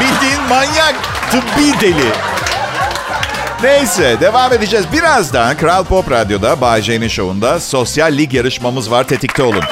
Bildiğin 0.00 0.42
manyak. 0.48 0.94
Tıbbi 1.30 1.80
deli. 1.80 2.12
Neyse 3.62 4.16
devam 4.20 4.52
edeceğiz. 4.52 4.86
Birazdan 4.92 5.56
Kral 5.56 5.84
Pop 5.84 6.10
Radyo'da 6.10 6.60
Bay 6.60 6.82
J'nin 6.82 7.08
şovunda 7.08 7.60
sosyal 7.60 8.12
lig 8.12 8.34
yarışmamız 8.34 8.90
var. 8.90 9.04
Tetikte 9.04 9.42
olun. 9.42 9.64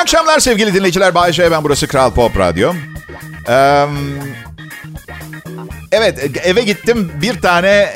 Akşamlar 0.00 0.38
sevgili 0.38 0.74
dinleyiciler. 0.74 1.14
Bay 1.14 1.32
J 1.32 1.50
ben 1.50 1.64
burası 1.64 1.86
Kral 1.86 2.10
Pop 2.10 2.38
Radyo. 2.38 2.74
Ee, 3.48 3.86
evet 5.92 6.36
eve 6.44 6.62
gittim 6.62 7.12
bir 7.22 7.40
tane 7.40 7.68
e, 7.68 7.92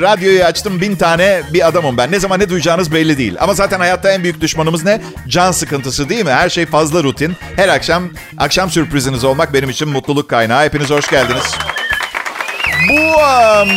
radyoyu 0.00 0.44
açtım 0.44 0.80
bin 0.80 0.96
tane 0.96 1.42
bir 1.52 1.68
adamım 1.68 1.96
ben. 1.96 2.12
Ne 2.12 2.20
zaman 2.20 2.40
ne 2.40 2.48
duyacağınız 2.48 2.92
belli 2.92 3.18
değil. 3.18 3.36
Ama 3.40 3.54
zaten 3.54 3.78
hayatta 3.78 4.12
en 4.12 4.22
büyük 4.22 4.40
düşmanımız 4.40 4.84
ne? 4.84 5.00
Can 5.28 5.52
sıkıntısı 5.52 6.08
değil 6.08 6.24
mi? 6.24 6.30
Her 6.30 6.48
şey 6.48 6.66
fazla 6.66 7.02
rutin. 7.02 7.36
Her 7.56 7.68
akşam 7.68 8.10
akşam 8.38 8.70
sürpriziniz 8.70 9.24
olmak 9.24 9.54
benim 9.54 9.70
için 9.70 9.88
mutluluk 9.88 10.30
kaynağı. 10.30 10.64
Hepiniz 10.64 10.90
hoş 10.90 11.10
geldiniz. 11.10 11.54
Bu 12.88 12.94
um, 12.94 13.68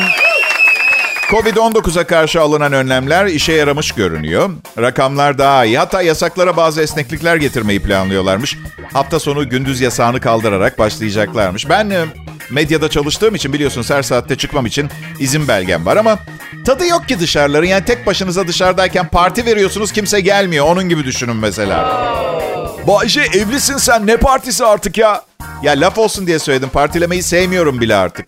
Covid-19'a 1.30 2.04
karşı 2.04 2.42
alınan 2.42 2.74
önlemler 2.74 3.26
işe 3.26 3.54
yaramış 3.54 3.92
görünüyor. 3.92 4.50
Rakamlar 4.78 5.38
daha 5.38 5.66
iyi. 5.66 5.78
Hatta 5.78 6.02
yasaklara 6.02 6.58
bazı 6.58 6.82
esneklikler 6.82 7.36
getirmeyi 7.36 7.82
planlıyorlarmış. 7.82 8.58
Hafta 8.94 9.20
sonu 9.20 9.50
gündüz 9.50 9.82
yasağını 9.82 10.20
kaldırarak 10.20 10.80
başlayacaklarmış. 10.80 11.70
Ben 11.70 11.90
e, 11.90 12.06
medyada 12.52 12.90
çalıştığım 12.90 13.36
için 13.36 13.54
biliyorsunuz 13.54 13.90
her 13.90 14.04
saatte 14.04 14.36
çıkmam 14.36 14.66
için 14.66 14.90
izin 15.20 15.48
belgem 15.48 15.86
var 15.86 15.98
ama 15.98 16.20
tadı 16.66 16.88
yok 16.88 17.08
ki 17.08 17.20
dışarıların. 17.20 17.68
Yani 17.68 17.86
tek 17.86 18.06
başınıza 18.06 18.48
dışarıdayken 18.48 19.08
parti 19.08 19.46
veriyorsunuz 19.46 19.92
kimse 19.92 20.22
gelmiyor. 20.22 20.66
Onun 20.66 20.90
gibi 20.90 21.06
düşünün 21.06 21.36
mesela. 21.36 22.04
Bayce 22.88 23.22
evlisin 23.22 23.78
sen 23.78 24.08
ne 24.08 24.18
partisi 24.18 24.66
artık 24.66 24.98
ya? 24.98 25.22
Ya 25.64 25.74
laf 25.74 25.98
olsun 25.98 26.28
diye 26.28 26.40
söyledim. 26.40 26.70
Partilemeyi 26.70 27.24
sevmiyorum 27.24 27.82
bile 27.82 27.96
artık. 27.96 28.28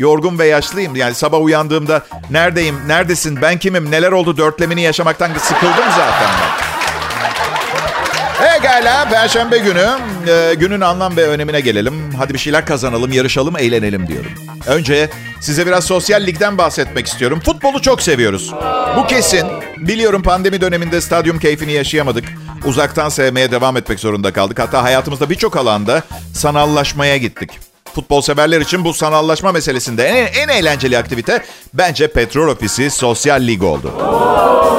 Yorgun 0.00 0.38
ve 0.38 0.46
yaşlıyım. 0.46 0.96
Yani 0.96 1.14
sabah 1.14 1.40
uyandığımda 1.40 2.02
neredeyim, 2.30 2.76
neredesin, 2.86 3.42
ben 3.42 3.58
kimim, 3.58 3.90
neler 3.90 4.12
oldu 4.12 4.36
dörtlemini 4.36 4.82
yaşamaktan 4.82 5.30
sıkıldım 5.38 5.90
zaten 5.96 6.28
ben. 6.40 6.70
Pekala, 8.40 9.08
Perşembe 9.08 9.58
günü. 9.58 9.88
Ee, 10.28 10.54
günün 10.54 10.80
anlam 10.80 11.16
ve 11.16 11.26
önemine 11.26 11.60
gelelim. 11.60 11.94
Hadi 12.18 12.34
bir 12.34 12.38
şeyler 12.38 12.66
kazanalım, 12.66 13.12
yarışalım, 13.12 13.56
eğlenelim 13.56 14.06
diyorum. 14.06 14.30
Önce 14.66 15.10
size 15.40 15.66
biraz 15.66 15.84
sosyal 15.84 16.26
ligden 16.26 16.58
bahsetmek 16.58 17.06
istiyorum. 17.06 17.40
Futbolu 17.44 17.82
çok 17.82 18.02
seviyoruz. 18.02 18.54
Bu 18.96 19.06
kesin. 19.06 19.46
Biliyorum 19.76 20.22
pandemi 20.22 20.60
döneminde 20.60 21.00
stadyum 21.00 21.38
keyfini 21.38 21.72
yaşayamadık. 21.72 22.24
Uzaktan 22.64 23.08
sevmeye 23.08 23.50
devam 23.50 23.76
etmek 23.76 24.00
zorunda 24.00 24.32
kaldık. 24.32 24.58
Hatta 24.58 24.82
hayatımızda 24.82 25.30
birçok 25.30 25.56
alanda 25.56 26.02
sanallaşmaya 26.34 27.16
gittik. 27.16 27.69
Futbol 27.94 28.20
severler 28.20 28.60
için 28.60 28.84
bu 28.84 28.94
sanallaşma 28.94 29.52
meselesinde 29.52 30.04
en, 30.04 30.26
en 30.42 30.48
eğlenceli 30.48 30.98
aktivite 30.98 31.44
bence 31.74 32.08
Petrol 32.08 32.48
Ofisi 32.48 32.90
Sosyal 32.90 33.46
Lig 33.46 33.62
oldu. 33.62 33.92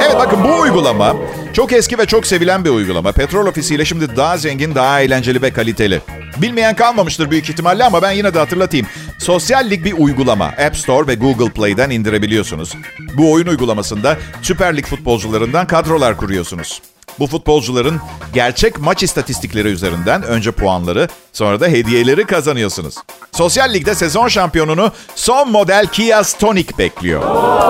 Evet 0.04 0.16
bakın 0.18 0.44
bu 0.44 0.60
uygulama 0.60 1.16
çok 1.52 1.72
eski 1.72 1.98
ve 1.98 2.06
çok 2.06 2.26
sevilen 2.26 2.64
bir 2.64 2.70
uygulama. 2.70 3.12
Petrol 3.12 3.46
Ofisi 3.46 3.74
ile 3.74 3.84
şimdi 3.84 4.16
daha 4.16 4.36
zengin, 4.36 4.74
daha 4.74 5.00
eğlenceli 5.00 5.42
ve 5.42 5.52
kaliteli. 5.52 6.00
Bilmeyen 6.36 6.76
kalmamıştır 6.76 7.30
büyük 7.30 7.50
ihtimalle 7.50 7.84
ama 7.84 8.02
ben 8.02 8.12
yine 8.12 8.34
de 8.34 8.38
hatırlatayım. 8.38 8.86
Sosyal 9.18 9.70
Lig 9.70 9.84
bir 9.84 9.92
uygulama. 9.98 10.44
App 10.44 10.76
Store 10.76 11.06
ve 11.06 11.14
Google 11.14 11.50
Play'den 11.50 11.90
indirebiliyorsunuz. 11.90 12.74
Bu 13.16 13.32
oyun 13.32 13.46
uygulamasında 13.46 14.18
Süper 14.42 14.76
Lig 14.76 14.86
futbolcularından 14.86 15.66
kadrolar 15.66 16.16
kuruyorsunuz. 16.16 16.82
Bu 17.18 17.26
futbolcuların 17.26 18.00
gerçek 18.34 18.78
maç 18.78 19.02
istatistikleri 19.02 19.68
üzerinden 19.68 20.22
önce 20.22 20.50
puanları 20.50 21.08
sonra 21.32 21.60
da 21.60 21.66
hediyeleri 21.66 22.24
kazanıyorsunuz. 22.24 22.94
Sosyal 23.32 23.74
Lig'de 23.74 23.94
sezon 23.94 24.28
şampiyonunu 24.28 24.92
son 25.14 25.50
model 25.50 25.86
Kia 25.86 26.24
Stonic 26.24 26.78
bekliyor. 26.78 27.22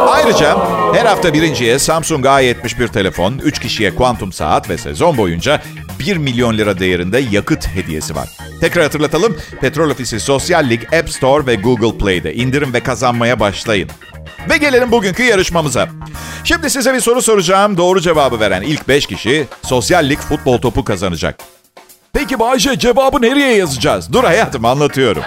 Ayrıca 0.09 0.57
her 0.95 1.07
hafta 1.07 1.35
birinciye 1.35 1.79
Samsung 1.79 2.25
A71 2.27 2.89
telefon, 2.89 3.39
3 3.39 3.59
kişiye 3.59 3.95
kuantum 3.95 4.33
saat 4.33 4.71
ve 4.71 4.79
sezon 4.79 5.17
boyunca 5.17 5.63
1 5.99 6.17
milyon 6.17 6.59
lira 6.59 6.79
değerinde 6.79 7.19
yakıt 7.19 7.67
hediyesi 7.67 8.15
var. 8.17 8.29
Tekrar 8.61 8.85
hatırlatalım. 8.85 9.37
Petrol 9.61 9.91
Ofisi 9.91 10.21
Sosyal 10.21 10.71
Lig 10.71 10.95
App 10.95 11.11
Store 11.11 11.47
ve 11.47 11.55
Google 11.55 11.99
Play'de 11.99 12.35
indirin 12.35 12.73
ve 12.73 12.81
kazanmaya 12.81 13.41
başlayın. 13.41 13.91
Ve 14.51 14.57
gelelim 14.57 14.93
bugünkü 14.93 15.23
yarışmamıza. 15.23 15.89
Şimdi 16.45 16.71
size 16.71 16.95
bir 16.95 17.01
soru 17.01 17.23
soracağım. 17.23 17.77
Doğru 17.77 18.01
cevabı 18.01 18.41
veren 18.41 18.63
ilk 18.63 18.89
5 18.89 19.07
kişi 19.07 19.47
Sosyal 19.63 20.09
Lig 20.09 20.19
futbol 20.19 20.59
topu 20.59 20.85
kazanacak. 20.85 21.39
Peki 22.13 22.39
Bayce 22.39 22.79
cevabı 22.79 23.23
nereye 23.23 23.57
yazacağız? 23.57 24.13
Dur 24.13 24.25
hayatım 24.25 24.65
anlatıyorum. 24.65 25.23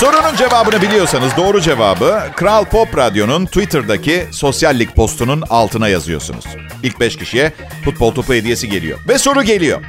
Sorunun 0.00 0.36
cevabını 0.36 0.82
biliyorsanız 0.82 1.36
doğru 1.36 1.60
cevabı 1.60 2.22
Kral 2.36 2.64
Pop 2.64 2.96
Radyo'nun 2.96 3.46
Twitter'daki 3.46 4.26
sosyal 4.32 4.78
lig 4.78 4.88
postunun 4.94 5.42
altına 5.50 5.88
yazıyorsunuz. 5.88 6.44
İlk 6.82 7.00
5 7.00 7.16
kişiye 7.16 7.52
futbol 7.84 8.14
topu 8.14 8.34
hediyesi 8.34 8.68
geliyor. 8.68 8.98
Ve 9.08 9.18
soru 9.18 9.42
geliyor. 9.42 9.82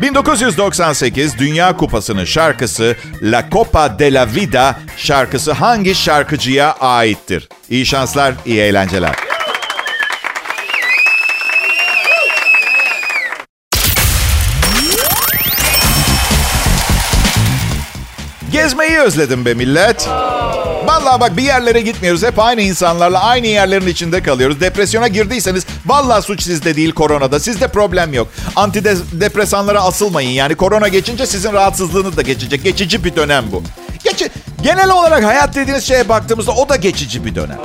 1998 0.00 1.38
Dünya 1.38 1.76
Kupası'nın 1.76 2.24
şarkısı 2.24 2.96
La 3.22 3.44
Copa 3.52 3.98
de 3.98 4.12
la 4.12 4.26
Vida 4.34 4.80
şarkısı 4.96 5.52
hangi 5.52 5.94
şarkıcıya 5.94 6.72
aittir? 6.72 7.48
İyi 7.70 7.86
şanslar, 7.86 8.34
iyi 8.46 8.60
eğlenceler. 8.60 9.16
Gezmeyi 18.56 18.98
özledim 18.98 19.44
be 19.44 19.54
millet. 19.54 20.08
Vallahi 20.86 21.20
bak 21.20 21.36
bir 21.36 21.42
yerlere 21.42 21.80
gitmiyoruz. 21.80 22.22
Hep 22.22 22.38
aynı 22.38 22.60
insanlarla 22.60 23.22
aynı 23.24 23.46
yerlerin 23.46 23.86
içinde 23.86 24.22
kalıyoruz. 24.22 24.60
Depresyona 24.60 25.08
girdiyseniz 25.08 25.66
vallahi 25.86 26.22
suç 26.22 26.42
sizde 26.42 26.76
değil 26.76 26.92
koronada. 26.92 27.40
Sizde 27.40 27.68
problem 27.68 28.14
yok. 28.14 28.28
Antidepresanlara 28.56 29.80
asılmayın. 29.80 30.30
Yani 30.30 30.54
korona 30.54 30.88
geçince 30.88 31.26
sizin 31.26 31.52
rahatsızlığınız 31.52 32.16
da 32.16 32.22
geçecek. 32.22 32.64
Geçici 32.64 33.04
bir 33.04 33.16
dönem 33.16 33.44
bu. 33.52 33.62
Geçi 34.04 34.30
Genel 34.62 34.90
olarak 34.90 35.24
hayat 35.24 35.54
dediğiniz 35.54 35.84
şeye 35.84 36.08
baktığımızda 36.08 36.52
o 36.52 36.68
da 36.68 36.76
geçici 36.76 37.24
bir 37.24 37.34
dönem. 37.34 37.58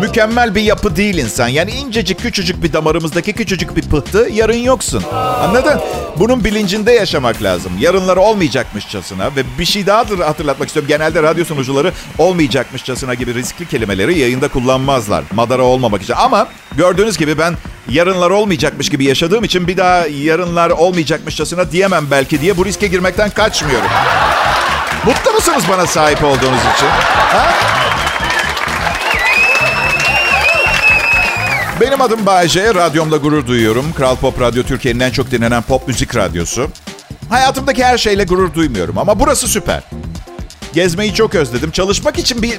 Mükemmel 0.00 0.54
bir 0.54 0.62
yapı 0.62 0.96
değil 0.96 1.18
insan. 1.18 1.48
Yani 1.48 1.70
incecik 1.70 2.20
küçücük 2.20 2.62
bir 2.62 2.72
damarımızdaki 2.72 3.32
küçücük 3.32 3.76
bir 3.76 3.82
pıhtı 3.82 4.28
yarın 4.32 4.56
yoksun. 4.56 5.02
Anladın? 5.42 5.80
Bunun 6.18 6.44
bilincinde 6.44 6.92
yaşamak 6.92 7.42
lazım. 7.42 7.72
Yarınları 7.80 8.20
olmayacakmışçasına 8.20 9.26
ve 9.36 9.42
bir 9.58 9.64
şey 9.64 9.86
daha 9.86 9.98
hatırlatmak 9.98 10.68
istiyorum. 10.68 10.88
Genelde 10.88 11.22
radyo 11.22 11.44
sunucuları 11.44 11.92
olmayacakmışçasına 12.18 13.14
gibi 13.14 13.34
riskli 13.34 13.68
kelimeleri 13.68 14.18
yayında 14.18 14.48
kullanmazlar. 14.48 15.24
Madara 15.32 15.62
olmamak 15.62 16.02
için. 16.02 16.14
Ama 16.14 16.48
gördüğünüz 16.76 17.18
gibi 17.18 17.38
ben 17.38 17.54
yarınlar 17.88 18.30
olmayacakmış 18.30 18.88
gibi 18.88 19.04
yaşadığım 19.04 19.44
için 19.44 19.68
bir 19.68 19.76
daha 19.76 20.06
yarınlar 20.06 20.70
olmayacakmışçasına 20.70 21.72
diyemem 21.72 22.06
belki 22.10 22.40
diye 22.40 22.56
bu 22.56 22.64
riske 22.64 22.86
girmekten 22.86 23.30
kaçmıyorum. 23.30 23.88
Mutlu 25.04 25.32
musunuz 25.32 25.64
bana 25.68 25.86
sahip 25.86 26.24
olduğunuz 26.24 26.60
için? 26.76 26.88
Ha? 27.16 27.75
Benim 31.80 32.00
adım 32.00 32.26
Bayece. 32.26 32.74
Radyomda 32.74 33.16
gurur 33.16 33.46
duyuyorum. 33.46 33.92
Kral 33.92 34.16
Pop 34.16 34.40
Radyo 34.40 34.62
Türkiye'nin 34.62 35.00
en 35.00 35.10
çok 35.10 35.30
dinlenen 35.30 35.62
pop 35.62 35.88
müzik 35.88 36.16
radyosu. 36.16 36.68
Hayatımdaki 37.28 37.84
her 37.84 37.98
şeyle 37.98 38.24
gurur 38.24 38.54
duymuyorum 38.54 38.98
ama 38.98 39.20
burası 39.20 39.48
süper. 39.48 39.82
Gezmeyi 40.74 41.14
çok 41.14 41.34
özledim. 41.34 41.70
Çalışmak 41.70 42.18
için 42.18 42.42
bir, 42.42 42.58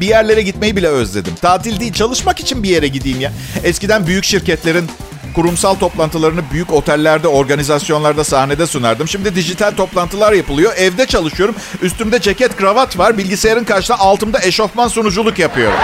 bir 0.00 0.06
yerlere 0.06 0.42
gitmeyi 0.42 0.76
bile 0.76 0.88
özledim. 0.88 1.34
Tatil 1.34 1.80
değil, 1.80 1.92
çalışmak 1.92 2.40
için 2.40 2.62
bir 2.62 2.68
yere 2.68 2.88
gideyim 2.88 3.20
ya. 3.20 3.32
Eskiden 3.64 4.06
büyük 4.06 4.24
şirketlerin 4.24 4.90
kurumsal 5.34 5.74
toplantılarını 5.74 6.40
büyük 6.52 6.72
otellerde, 6.72 7.28
organizasyonlarda 7.28 8.24
sahnede 8.24 8.66
sunardım. 8.66 9.08
Şimdi 9.08 9.34
dijital 9.34 9.70
toplantılar 9.70 10.32
yapılıyor. 10.32 10.72
Evde 10.76 11.06
çalışıyorum. 11.06 11.54
Üstümde 11.82 12.20
ceket, 12.20 12.56
kravat 12.56 12.98
var. 12.98 13.18
Bilgisayarın 13.18 13.64
karşısında 13.64 14.00
altımda 14.00 14.42
eşofman 14.42 14.88
sunuculuk 14.88 15.38
yapıyorum. 15.38 15.78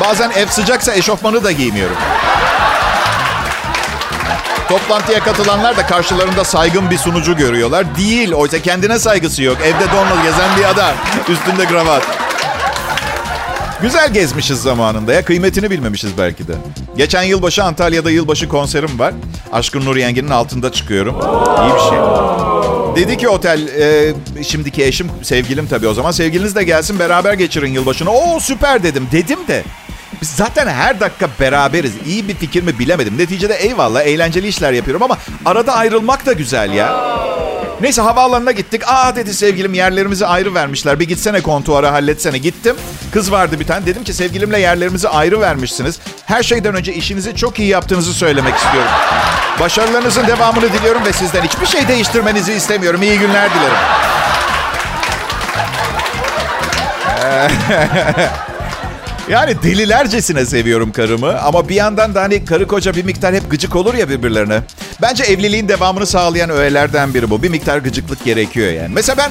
Bazen 0.00 0.30
ev 0.30 0.46
sıcaksa 0.46 0.94
eşofmanı 0.94 1.44
da 1.44 1.52
giymiyorum. 1.52 1.96
Toplantıya 4.68 5.20
katılanlar 5.20 5.76
da 5.76 5.86
karşılarında 5.86 6.44
saygın 6.44 6.90
bir 6.90 6.98
sunucu 6.98 7.36
görüyorlar. 7.36 7.96
Değil. 7.96 8.32
Oysa 8.32 8.58
kendine 8.62 8.98
saygısı 8.98 9.42
yok. 9.42 9.56
Evde 9.64 9.92
donla 9.92 10.22
gezen 10.22 10.56
bir 10.58 10.64
adam. 10.64 10.92
Üstünde 11.28 11.66
kravat. 11.66 12.02
Güzel 13.82 14.12
gezmişiz 14.12 14.62
zamanında 14.62 15.12
ya. 15.12 15.24
Kıymetini 15.24 15.70
bilmemişiz 15.70 16.18
belki 16.18 16.48
de. 16.48 16.52
Geçen 16.96 17.22
yılbaşı 17.22 17.64
Antalya'da 17.64 18.10
yılbaşı 18.10 18.48
konserim 18.48 18.98
var. 18.98 19.14
Aşkın 19.52 19.84
Nur 19.84 19.96
Yengi'nin 19.96 20.30
altında 20.30 20.72
çıkıyorum. 20.72 21.14
İyi 21.62 21.74
bir 21.74 21.80
şey. 21.90 21.98
Dedi 22.96 23.16
ki 23.16 23.28
otel, 23.28 23.68
e, 23.68 24.14
şimdiki 24.44 24.84
eşim, 24.84 25.10
sevgilim 25.22 25.66
tabii 25.66 25.88
o 25.88 25.94
zaman. 25.94 26.10
Sevgiliniz 26.10 26.56
de 26.56 26.64
gelsin 26.64 26.98
beraber 26.98 27.32
geçirin 27.32 27.72
yılbaşını. 27.72 28.10
Oo 28.10 28.40
süper 28.40 28.82
dedim. 28.82 29.08
Dedim 29.12 29.38
de 29.48 29.64
biz 30.22 30.28
zaten 30.30 30.68
her 30.68 31.00
dakika 31.00 31.28
beraberiz. 31.40 31.92
İyi 32.06 32.28
bir 32.28 32.34
fikir 32.34 32.62
mi 32.62 32.78
bilemedim. 32.78 33.18
Neticede 33.18 33.54
eyvallah 33.54 34.02
eğlenceli 34.02 34.48
işler 34.48 34.72
yapıyorum 34.72 35.02
ama 35.02 35.18
arada 35.44 35.74
ayrılmak 35.74 36.26
da 36.26 36.32
güzel 36.32 36.72
ya. 36.72 37.20
Neyse 37.80 38.02
havaalanına 38.02 38.52
gittik. 38.52 38.82
Aa 38.86 39.16
dedi 39.16 39.34
sevgilim 39.34 39.74
yerlerimizi 39.74 40.26
ayrı 40.26 40.54
vermişler. 40.54 41.00
Bir 41.00 41.08
gitsene 41.08 41.40
kontuara 41.40 41.92
halletsene. 41.92 42.38
Gittim. 42.38 42.76
Kız 43.12 43.32
vardı 43.32 43.60
bir 43.60 43.66
tane. 43.66 43.86
Dedim 43.86 44.04
ki 44.04 44.12
sevgilimle 44.14 44.60
yerlerimizi 44.60 45.08
ayrı 45.08 45.40
vermişsiniz. 45.40 45.98
Her 46.26 46.42
şeyden 46.42 46.74
önce 46.74 46.94
işinizi 46.94 47.36
çok 47.36 47.58
iyi 47.58 47.68
yaptığınızı 47.68 48.14
söylemek 48.14 48.54
istiyorum. 48.56 48.90
Başarılarınızın 49.60 50.26
devamını 50.26 50.72
diliyorum 50.72 51.04
ve 51.04 51.12
sizden 51.12 51.42
hiçbir 51.42 51.66
şey 51.66 51.88
değiştirmenizi 51.88 52.52
istemiyorum. 52.52 53.02
İyi 53.02 53.18
günler 53.18 53.50
dilerim. 53.50 53.76
Yani 59.30 59.62
delilercesine 59.62 60.46
seviyorum 60.46 60.92
karımı 60.92 61.40
ama 61.42 61.68
bir 61.68 61.74
yandan 61.74 62.14
da 62.14 62.22
hani 62.22 62.44
karı 62.44 62.66
koca 62.66 62.94
bir 62.94 63.04
miktar 63.04 63.34
hep 63.34 63.50
gıcık 63.50 63.76
olur 63.76 63.94
ya 63.94 64.08
birbirlerine. 64.08 64.60
Bence 65.02 65.24
evliliğin 65.24 65.68
devamını 65.68 66.06
sağlayan 66.06 66.50
öğelerden 66.50 67.14
biri 67.14 67.30
bu. 67.30 67.42
Bir 67.42 67.48
miktar 67.48 67.78
gıcıklık 67.78 68.24
gerekiyor 68.24 68.72
yani. 68.72 68.88
Mesela 68.94 69.16
ben 69.16 69.30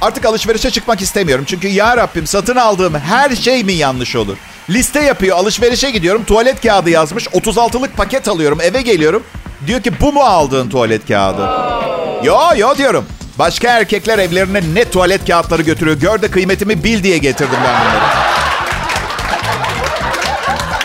artık 0.00 0.24
alışverişe 0.24 0.70
çıkmak 0.70 1.00
istemiyorum. 1.00 1.44
Çünkü 1.48 1.68
ya 1.68 1.96
Rabbim 1.96 2.26
satın 2.26 2.56
aldığım 2.56 2.94
her 2.94 3.30
şey 3.36 3.64
mi 3.64 3.72
yanlış 3.72 4.16
olur? 4.16 4.36
Liste 4.70 5.00
yapıyor, 5.00 5.36
alışverişe 5.36 5.90
gidiyorum, 5.90 6.24
tuvalet 6.24 6.60
kağıdı 6.60 6.90
yazmış, 6.90 7.26
36'lık 7.26 7.96
paket 7.96 8.28
alıyorum, 8.28 8.58
eve 8.62 8.82
geliyorum. 8.82 9.22
Diyor 9.66 9.80
ki 9.80 10.00
bu 10.00 10.12
mu 10.12 10.20
aldığın 10.20 10.70
tuvalet 10.70 11.08
kağıdı? 11.08 11.48
Yo 12.24 12.38
yo 12.56 12.76
diyorum. 12.76 13.04
Başka 13.38 13.68
erkekler 13.68 14.18
evlerine 14.18 14.60
ne 14.74 14.84
tuvalet 14.84 15.26
kağıtları 15.26 15.62
götürüyor. 15.62 15.96
Gör 15.96 16.22
de 16.22 16.30
kıymetimi 16.30 16.84
bil 16.84 17.02
diye 17.02 17.18
getirdim 17.18 17.58
ben 17.64 17.80
bunları. 17.80 18.31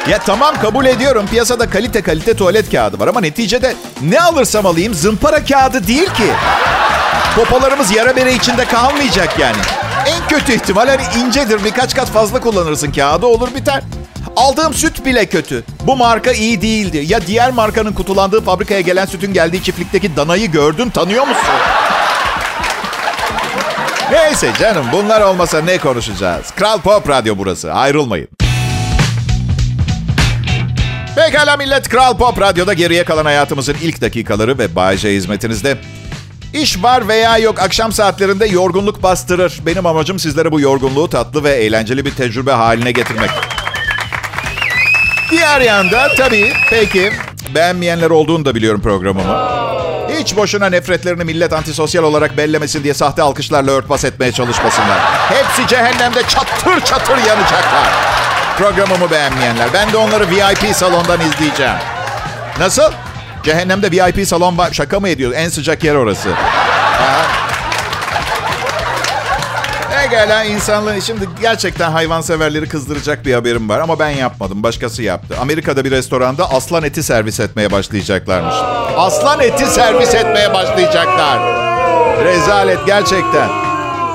Ya 0.09 0.19
tamam 0.19 0.55
kabul 0.61 0.85
ediyorum 0.85 1.25
piyasada 1.31 1.69
kalite 1.69 2.01
kalite 2.01 2.33
tuvalet 2.33 2.71
kağıdı 2.71 2.99
var 2.99 3.07
ama 3.07 3.21
neticede 3.21 3.75
ne 4.01 4.21
alırsam 4.21 4.65
alayım 4.65 4.93
zımpara 4.93 5.45
kağıdı 5.45 5.87
değil 5.87 6.05
ki. 6.09 6.31
Popolarımız 7.35 7.91
yara 7.91 8.15
bere 8.15 8.33
içinde 8.33 8.65
kalmayacak 8.65 9.39
yani. 9.39 9.57
En 10.07 10.27
kötü 10.29 10.53
ihtimal 10.53 10.87
hani 10.87 11.01
incedir 11.25 11.63
birkaç 11.63 11.95
kat 11.95 12.07
fazla 12.07 12.39
kullanırsın 12.41 12.91
kağıdı 12.91 13.25
olur 13.25 13.55
biter. 13.55 13.83
Aldığım 14.35 14.73
süt 14.73 15.05
bile 15.05 15.25
kötü. 15.25 15.63
Bu 15.83 15.95
marka 15.95 16.31
iyi 16.31 16.61
değildi. 16.61 17.03
Ya 17.07 17.27
diğer 17.27 17.51
markanın 17.51 17.93
kutulandığı 17.93 18.41
fabrikaya 18.41 18.81
gelen 18.81 19.05
sütün 19.05 19.33
geldiği 19.33 19.63
çiftlikteki 19.63 20.15
danayı 20.15 20.51
gördün 20.51 20.89
tanıyor 20.89 21.27
musun? 21.27 21.43
Neyse 24.11 24.51
canım 24.59 24.85
bunlar 24.91 25.21
olmasa 25.21 25.61
ne 25.61 25.77
konuşacağız? 25.77 26.51
Kral 26.51 26.79
Pop 26.79 27.09
Radyo 27.09 27.35
burası. 27.37 27.73
Ayrılmayın. 27.73 28.36
Pekala 31.17 31.57
millet 31.57 31.89
Kral 31.89 32.17
Pop 32.17 32.41
Radyo'da 32.41 32.73
geriye 32.73 33.03
kalan 33.03 33.25
hayatımızın 33.25 33.75
ilk 33.81 34.01
dakikaları 34.01 34.57
ve 34.57 34.75
Bayece 34.75 35.13
hizmetinizde. 35.13 35.77
İş 36.53 36.83
var 36.83 37.07
veya 37.07 37.37
yok 37.37 37.59
akşam 37.59 37.91
saatlerinde 37.91 38.45
yorgunluk 38.45 39.03
bastırır. 39.03 39.59
Benim 39.65 39.85
amacım 39.85 40.19
sizlere 40.19 40.51
bu 40.51 40.59
yorgunluğu 40.59 41.09
tatlı 41.09 41.43
ve 41.43 41.49
eğlenceli 41.51 42.05
bir 42.05 42.11
tecrübe 42.11 42.51
haline 42.51 42.91
getirmek. 42.91 43.29
Diğer 45.31 45.61
yanda 45.61 46.07
tabii 46.17 46.53
peki 46.69 47.11
beğenmeyenler 47.55 48.09
olduğunu 48.09 48.45
da 48.45 48.55
biliyorum 48.55 48.81
programımı. 48.81 49.49
Hiç 50.19 50.35
boşuna 50.35 50.69
nefretlerini 50.69 51.23
millet 51.23 51.53
antisosyal 51.53 52.03
olarak 52.03 52.37
bellemesin 52.37 52.83
diye 52.83 52.93
sahte 52.93 53.21
alkışlarla 53.21 53.71
örtbas 53.71 54.05
etmeye 54.05 54.31
çalışmasınlar. 54.31 54.99
Hepsi 55.29 55.67
cehennemde 55.67 56.21
çatır 56.23 56.81
çatır 56.81 57.17
yanacaklar. 57.17 58.17
Programımı 58.57 59.11
beğenmeyenler. 59.11 59.67
Ben 59.73 59.91
de 59.91 59.97
onları 59.97 60.29
VIP 60.29 60.75
salondan 60.75 61.19
izleyeceğim. 61.21 61.75
Nasıl? 62.59 62.91
Cehennemde 63.43 63.91
VIP 63.91 64.27
salon 64.27 64.57
var. 64.57 64.69
Şaka 64.71 64.99
mı 64.99 65.09
ediyor? 65.09 65.31
En 65.35 65.49
sıcak 65.49 65.83
yer 65.83 65.95
orası. 65.95 66.29
Egala 70.05 70.43
insanlığı 70.43 71.01
şimdi 71.01 71.29
gerçekten 71.41 71.91
hayvanseverleri 71.91 72.69
kızdıracak 72.69 73.25
bir 73.25 73.33
haberim 73.33 73.69
var 73.69 73.79
ama 73.79 73.99
ben 73.99 74.09
yapmadım. 74.09 74.63
Başkası 74.63 75.03
yaptı. 75.03 75.35
Amerika'da 75.41 75.85
bir 75.85 75.91
restoranda 75.91 76.51
aslan 76.51 76.83
eti 76.83 77.03
servis 77.03 77.39
etmeye 77.39 77.71
başlayacaklarmış. 77.71 78.55
Aslan 78.97 79.39
eti 79.39 79.65
servis 79.65 80.15
etmeye 80.15 80.53
başlayacaklar. 80.53 81.39
Rezalet 82.25 82.85
gerçekten. 82.85 83.66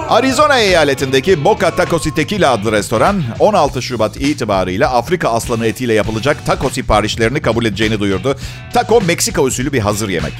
Arizona 0.09 0.59
eyaletindeki 0.59 1.45
Boca 1.45 1.71
Tacos 1.71 2.05
Tequila 2.17 2.51
adlı 2.53 2.73
restoran 2.73 3.23
16 3.39 3.83
Şubat 3.83 4.17
itibarıyla 4.17 4.93
Afrika 4.93 5.29
aslanı 5.29 5.67
etiyle 5.67 5.95
yapılacak 5.95 6.47
taco 6.47 6.71
siparişlerini 6.71 7.43
kabul 7.43 7.65
edeceğini 7.65 8.01
duyurdu. 8.01 8.37
Taco 8.75 9.01
Meksika 9.01 9.43
usulü 9.43 9.73
bir 9.73 9.79
hazır 9.79 10.09
yemek. 10.09 10.33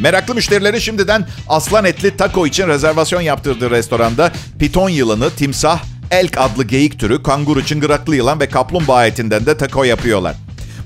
Meraklı 0.00 0.34
müşterileri 0.34 0.80
şimdiden 0.80 1.26
aslan 1.48 1.84
etli 1.84 2.16
taco 2.16 2.46
için 2.46 2.68
rezervasyon 2.68 3.20
yaptırdığı 3.20 3.70
restoranda 3.70 4.32
piton 4.58 4.88
yılanı, 4.88 5.30
timsah, 5.30 5.82
elk 6.10 6.38
adlı 6.38 6.64
geyik 6.64 6.98
türü, 6.98 7.22
kanguru, 7.22 7.66
çıngıraklı 7.66 8.16
yılan 8.16 8.40
ve 8.40 8.48
kaplumbağa 8.48 9.06
etinden 9.06 9.46
de 9.46 9.56
taco 9.56 9.84
yapıyorlar. 9.84 10.36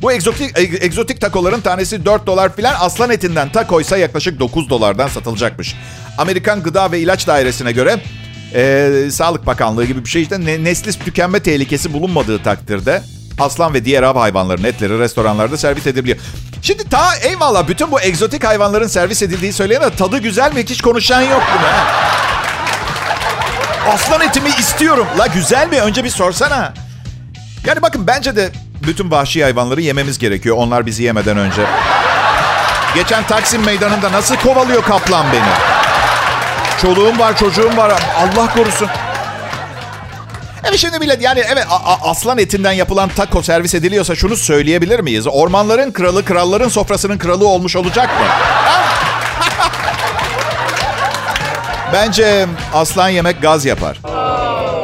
Bu 0.02 0.12
egzotik, 0.12 0.58
egzotik 0.58 1.20
takoların 1.20 1.60
tanesi 1.60 2.04
4 2.04 2.26
dolar 2.26 2.56
filan 2.56 2.74
aslan 2.80 3.10
etinden 3.10 3.52
taco 3.52 3.80
ise 3.80 3.98
yaklaşık 3.98 4.40
9 4.40 4.70
dolardan 4.70 5.08
satılacakmış. 5.08 5.74
Amerikan 6.18 6.62
Gıda 6.62 6.92
ve 6.92 7.00
İlaç 7.00 7.26
Dairesi'ne 7.26 7.72
göre 7.72 8.00
e, 8.54 9.08
Sağlık 9.10 9.46
Bakanlığı 9.46 9.84
gibi 9.84 10.04
bir 10.04 10.10
şey 10.10 10.22
işte 10.22 10.40
nesli 10.40 10.92
tükenme 10.92 11.40
tehlikesi 11.40 11.92
bulunmadığı 11.92 12.42
takdirde 12.42 13.02
aslan 13.38 13.74
ve 13.74 13.84
diğer 13.84 14.02
av 14.02 14.16
hayvanların 14.16 14.64
etleri 14.64 14.98
restoranlarda 14.98 15.56
servis 15.56 15.86
edebiliyor. 15.86 16.18
Şimdi 16.62 16.88
ta 16.88 17.16
eyvallah 17.16 17.68
bütün 17.68 17.90
bu 17.90 18.00
egzotik 18.00 18.44
hayvanların 18.44 18.86
servis 18.86 19.22
edildiği 19.22 19.52
söyleyen 19.52 19.90
tadı 19.90 20.18
güzel 20.18 20.52
mi 20.54 20.64
hiç 20.68 20.82
konuşan 20.82 21.22
yok 21.22 21.42
buna. 21.58 21.86
Aslan 23.92 24.20
etimi 24.20 24.48
istiyorum. 24.48 25.06
La 25.18 25.26
güzel 25.26 25.68
mi? 25.68 25.80
Önce 25.80 26.04
bir 26.04 26.10
sorsana. 26.10 26.74
Yani 27.66 27.82
bakın 27.82 28.06
bence 28.06 28.36
de 28.36 28.52
bütün 28.86 29.10
vahşi 29.10 29.42
hayvanları 29.42 29.80
yememiz 29.80 30.18
gerekiyor. 30.18 30.56
Onlar 30.58 30.86
bizi 30.86 31.02
yemeden 31.02 31.36
önce. 31.36 31.62
Geçen 32.94 33.26
Taksim 33.26 33.64
meydanında 33.64 34.12
nasıl 34.12 34.36
kovalıyor 34.36 34.82
kaplan 34.82 35.26
beni? 35.32 35.42
Çoluğum 36.82 37.18
var, 37.18 37.36
çocuğum 37.36 37.76
var. 37.76 37.92
Allah 38.18 38.54
korusun. 38.54 38.88
Evet 40.64 40.78
şimdi 40.78 40.98
millet 40.98 41.22
yani 41.22 41.42
evet 41.52 41.66
aslan 42.02 42.38
etinden 42.38 42.72
yapılan 42.72 43.08
taco 43.08 43.42
servis 43.42 43.74
ediliyorsa 43.74 44.14
şunu 44.14 44.36
söyleyebilir 44.36 45.00
miyiz? 45.00 45.26
Ormanların 45.26 45.92
kralı, 45.92 46.24
kralların 46.24 46.68
sofrasının 46.68 47.18
kralı 47.18 47.48
olmuş 47.48 47.76
olacak 47.76 48.06
mı? 48.20 48.26
Bence 51.92 52.46
aslan 52.74 53.08
yemek 53.08 53.42
gaz 53.42 53.64
yapar. 53.64 54.00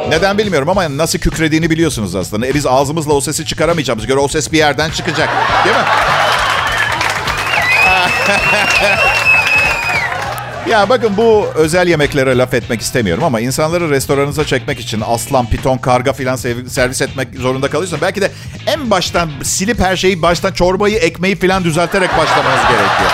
Neden 0.09 0.37
bilmiyorum 0.37 0.69
ama 0.69 0.97
nasıl 0.97 1.19
kükrediğini 1.19 1.69
biliyorsunuz 1.69 2.15
aslında. 2.15 2.47
E 2.47 2.53
biz 2.53 2.65
ağzımızla 2.65 3.13
o 3.13 3.21
sesi 3.21 3.45
çıkaramayacağımız 3.45 4.07
göre 4.07 4.19
o 4.19 4.27
ses 4.27 4.51
bir 4.51 4.57
yerden 4.57 4.89
çıkacak. 4.89 5.29
Değil 5.65 5.75
mi? 5.75 5.83
ya 10.69 10.89
bakın 10.89 11.17
bu 11.17 11.45
özel 11.55 11.87
yemeklere 11.87 12.37
laf 12.37 12.53
etmek 12.53 12.81
istemiyorum 12.81 13.23
ama 13.23 13.39
insanları 13.39 13.89
restoranınıza 13.89 14.45
çekmek 14.45 14.79
için 14.79 15.03
aslan, 15.05 15.49
piton, 15.49 15.77
karga 15.77 16.13
filan 16.13 16.35
servis 16.67 17.01
etmek 17.01 17.27
zorunda 17.35 17.69
kalıyorsan 17.69 18.01
belki 18.01 18.21
de 18.21 18.31
en 18.67 18.91
baştan 18.91 19.29
silip 19.43 19.79
her 19.79 19.95
şeyi 19.95 20.21
baştan 20.21 20.51
çorbayı, 20.51 20.97
ekmeği 20.97 21.35
filan 21.35 21.63
düzelterek 21.63 22.09
başlamanız 22.17 22.61
gerekiyor. 22.61 23.11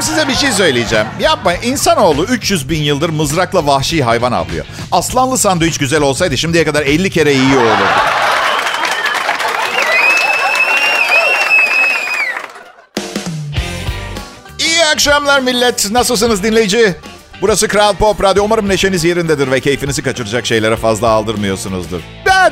Hem 0.00 0.04
size 0.06 0.28
bir 0.28 0.34
şey 0.34 0.52
söyleyeceğim. 0.52 1.06
Yapmayın. 1.20 1.62
İnsanoğlu 1.62 2.24
300 2.24 2.68
bin 2.68 2.82
yıldır 2.82 3.10
mızrakla 3.10 3.66
vahşi 3.66 4.04
hayvan 4.04 4.32
avlıyor. 4.32 4.66
Aslanlı 4.92 5.38
sandviç 5.38 5.78
güzel 5.78 6.00
olsaydı 6.02 6.38
şimdiye 6.38 6.64
kadar 6.64 6.82
50 6.82 7.10
kere 7.10 7.32
iyi 7.32 7.56
olurdu. 7.56 7.84
İyi 14.58 14.84
akşamlar 14.94 15.40
millet. 15.40 15.90
Nasılsınız 15.90 16.42
dinleyici? 16.42 16.94
Burası 17.42 17.68
Kral 17.68 17.94
Pop 17.94 18.22
Radyo. 18.22 18.44
Umarım 18.44 18.68
neşeniz 18.68 19.04
yerindedir 19.04 19.50
ve 19.50 19.60
keyfinizi 19.60 20.02
kaçıracak 20.02 20.46
şeylere 20.46 20.76
fazla 20.76 21.08
aldırmıyorsunuzdur. 21.08 22.00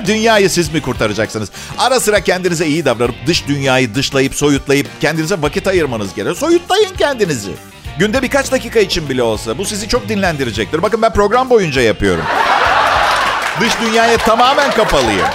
Dünyayı 0.06 0.50
siz 0.50 0.72
mi 0.74 0.82
kurtaracaksınız? 0.82 1.48
Ara 1.78 2.00
sıra 2.00 2.20
kendinize 2.20 2.66
iyi 2.66 2.84
davranıp 2.84 3.14
dış 3.26 3.48
dünyayı 3.48 3.94
dışlayıp 3.94 4.34
soyutlayıp 4.34 4.86
kendinize 5.00 5.42
vakit 5.42 5.66
ayırmanız 5.66 6.14
gerekiyor. 6.14 6.36
Soyutlayın 6.36 6.94
kendinizi. 6.98 7.50
Günde 7.98 8.22
birkaç 8.22 8.52
dakika 8.52 8.80
için 8.80 9.08
bile 9.08 9.22
olsa 9.22 9.58
bu 9.58 9.64
sizi 9.64 9.88
çok 9.88 10.08
dinlendirecektir. 10.08 10.82
Bakın 10.82 11.02
ben 11.02 11.12
program 11.12 11.50
boyunca 11.50 11.82
yapıyorum. 11.82 12.24
Dış 13.60 13.72
dünyaya 13.80 14.16
tamamen 14.18 14.70
kapalıyım. 14.70 15.26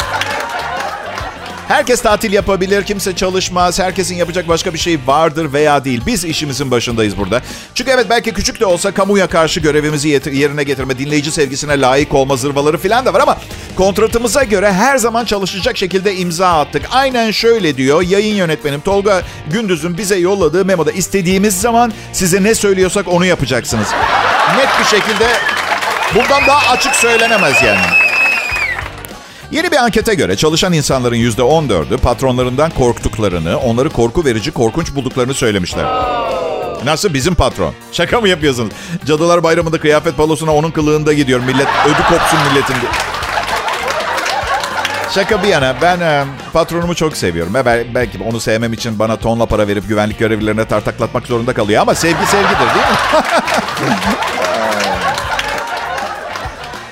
Herkes 1.67 2.01
tatil 2.01 2.33
yapabilir, 2.33 2.83
kimse 2.83 3.15
çalışmaz. 3.15 3.79
Herkesin 3.79 4.15
yapacak 4.15 4.47
başka 4.47 4.73
bir 4.73 4.79
şey 4.79 4.99
vardır 5.05 5.53
veya 5.53 5.85
değil. 5.85 6.01
Biz 6.05 6.25
işimizin 6.25 6.71
başındayız 6.71 7.17
burada. 7.17 7.41
Çünkü 7.75 7.91
evet 7.91 8.05
belki 8.09 8.33
küçük 8.33 8.59
de 8.59 8.65
olsa 8.65 8.91
kamuya 8.91 9.27
karşı 9.27 9.59
görevimizi 9.59 10.09
yerine 10.09 10.63
getirme, 10.63 10.97
dinleyici 10.97 11.31
sevgisine 11.31 11.81
layık 11.81 12.13
olma 12.13 12.35
zırvaları 12.35 12.77
falan 12.77 13.05
da 13.05 13.13
var 13.13 13.19
ama 13.19 13.37
kontratımıza 13.75 14.43
göre 14.43 14.73
her 14.73 14.97
zaman 14.97 15.25
çalışacak 15.25 15.77
şekilde 15.77 16.15
imza 16.15 16.59
attık. 16.59 16.81
Aynen 16.91 17.31
şöyle 17.31 17.77
diyor 17.77 18.01
yayın 18.01 18.35
yönetmenim 18.35 18.81
Tolga 18.81 19.21
Gündüz'ün 19.51 19.97
bize 19.97 20.15
yolladığı 20.15 20.65
memoda 20.65 20.91
istediğimiz 20.91 21.61
zaman 21.61 21.93
size 22.13 22.43
ne 22.43 22.55
söylüyorsak 22.55 23.07
onu 23.07 23.25
yapacaksınız. 23.25 23.87
Net 24.57 24.69
bir 24.79 24.97
şekilde 24.97 25.27
bundan 26.15 26.47
daha 26.47 26.71
açık 26.71 26.95
söylenemez 26.95 27.61
yani. 27.63 28.02
Yeni 29.53 29.71
bir 29.71 29.77
ankete 29.77 30.13
göre 30.13 30.35
çalışan 30.35 30.73
insanların 30.73 31.15
%14'ü 31.15 31.97
patronlarından 31.97 32.69
korktuklarını, 32.69 33.57
onları 33.57 33.89
korku 33.89 34.25
verici, 34.25 34.51
korkunç 34.51 34.95
bulduklarını 34.95 35.33
söylemişler. 35.33 35.85
Nasıl 36.85 37.13
bizim 37.13 37.35
patron? 37.35 37.73
Şaka 37.91 38.21
mı 38.21 38.29
yapıyorsunuz? 38.29 38.73
Cadılar 39.05 39.43
Bayramı'nda 39.43 39.79
kıyafet 39.79 40.17
balosuna 40.17 40.55
onun 40.55 40.71
kılığında 40.71 41.13
gidiyor. 41.13 41.39
Millet 41.39 41.67
ödü 41.85 42.03
kopsun 42.09 42.39
milletin. 42.49 42.75
Şaka 45.15 45.43
bir 45.43 45.47
yana 45.47 45.75
ben 45.81 45.99
e, 45.99 46.25
patronumu 46.53 46.95
çok 46.95 47.17
seviyorum. 47.17 47.55
E, 47.55 47.65
belki 47.95 48.23
onu 48.23 48.39
sevmem 48.39 48.73
için 48.73 48.99
bana 48.99 49.17
tonla 49.17 49.45
para 49.45 49.67
verip 49.67 49.87
güvenlik 49.87 50.19
görevlilerine 50.19 50.65
tartaklatmak 50.65 51.27
zorunda 51.27 51.53
kalıyor. 51.53 51.81
Ama 51.81 51.95
sevgi 51.95 52.25
sevgidir 52.25 52.59
değil 52.59 52.87
mi? 52.87 53.95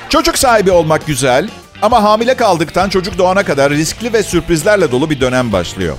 Çocuk 0.10 0.38
sahibi 0.38 0.72
olmak 0.72 1.08
güzel 1.08 1.50
ama 1.82 2.04
hamile 2.04 2.36
kaldıktan 2.38 2.90
çocuk 2.90 3.18
doğana 3.18 3.44
kadar 3.44 3.72
riskli 3.72 4.14
ve 4.14 4.24
sürprizlerle 4.24 4.92
dolu 4.92 5.10
bir 5.10 5.22
dönem 5.22 5.52
başlıyor. 5.52 5.98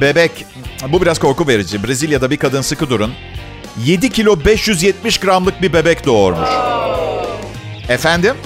Bebek, 0.00 0.46
bu 0.88 1.02
biraz 1.02 1.18
korku 1.18 1.48
verici. 1.48 1.84
Brezilya'da 1.84 2.30
bir 2.30 2.36
kadın 2.36 2.62
sıkı 2.62 2.90
durun. 2.90 3.12
7 3.84 4.10
kilo 4.10 4.44
570 4.44 5.18
gramlık 5.18 5.62
bir 5.62 5.72
bebek 5.72 6.06
doğurmuş. 6.06 6.48
Efendim? 7.88 8.36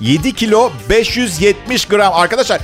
7 0.00 0.34
kilo 0.34 0.72
570 0.90 1.84
gram. 1.84 2.14
Arkadaşlar 2.14 2.60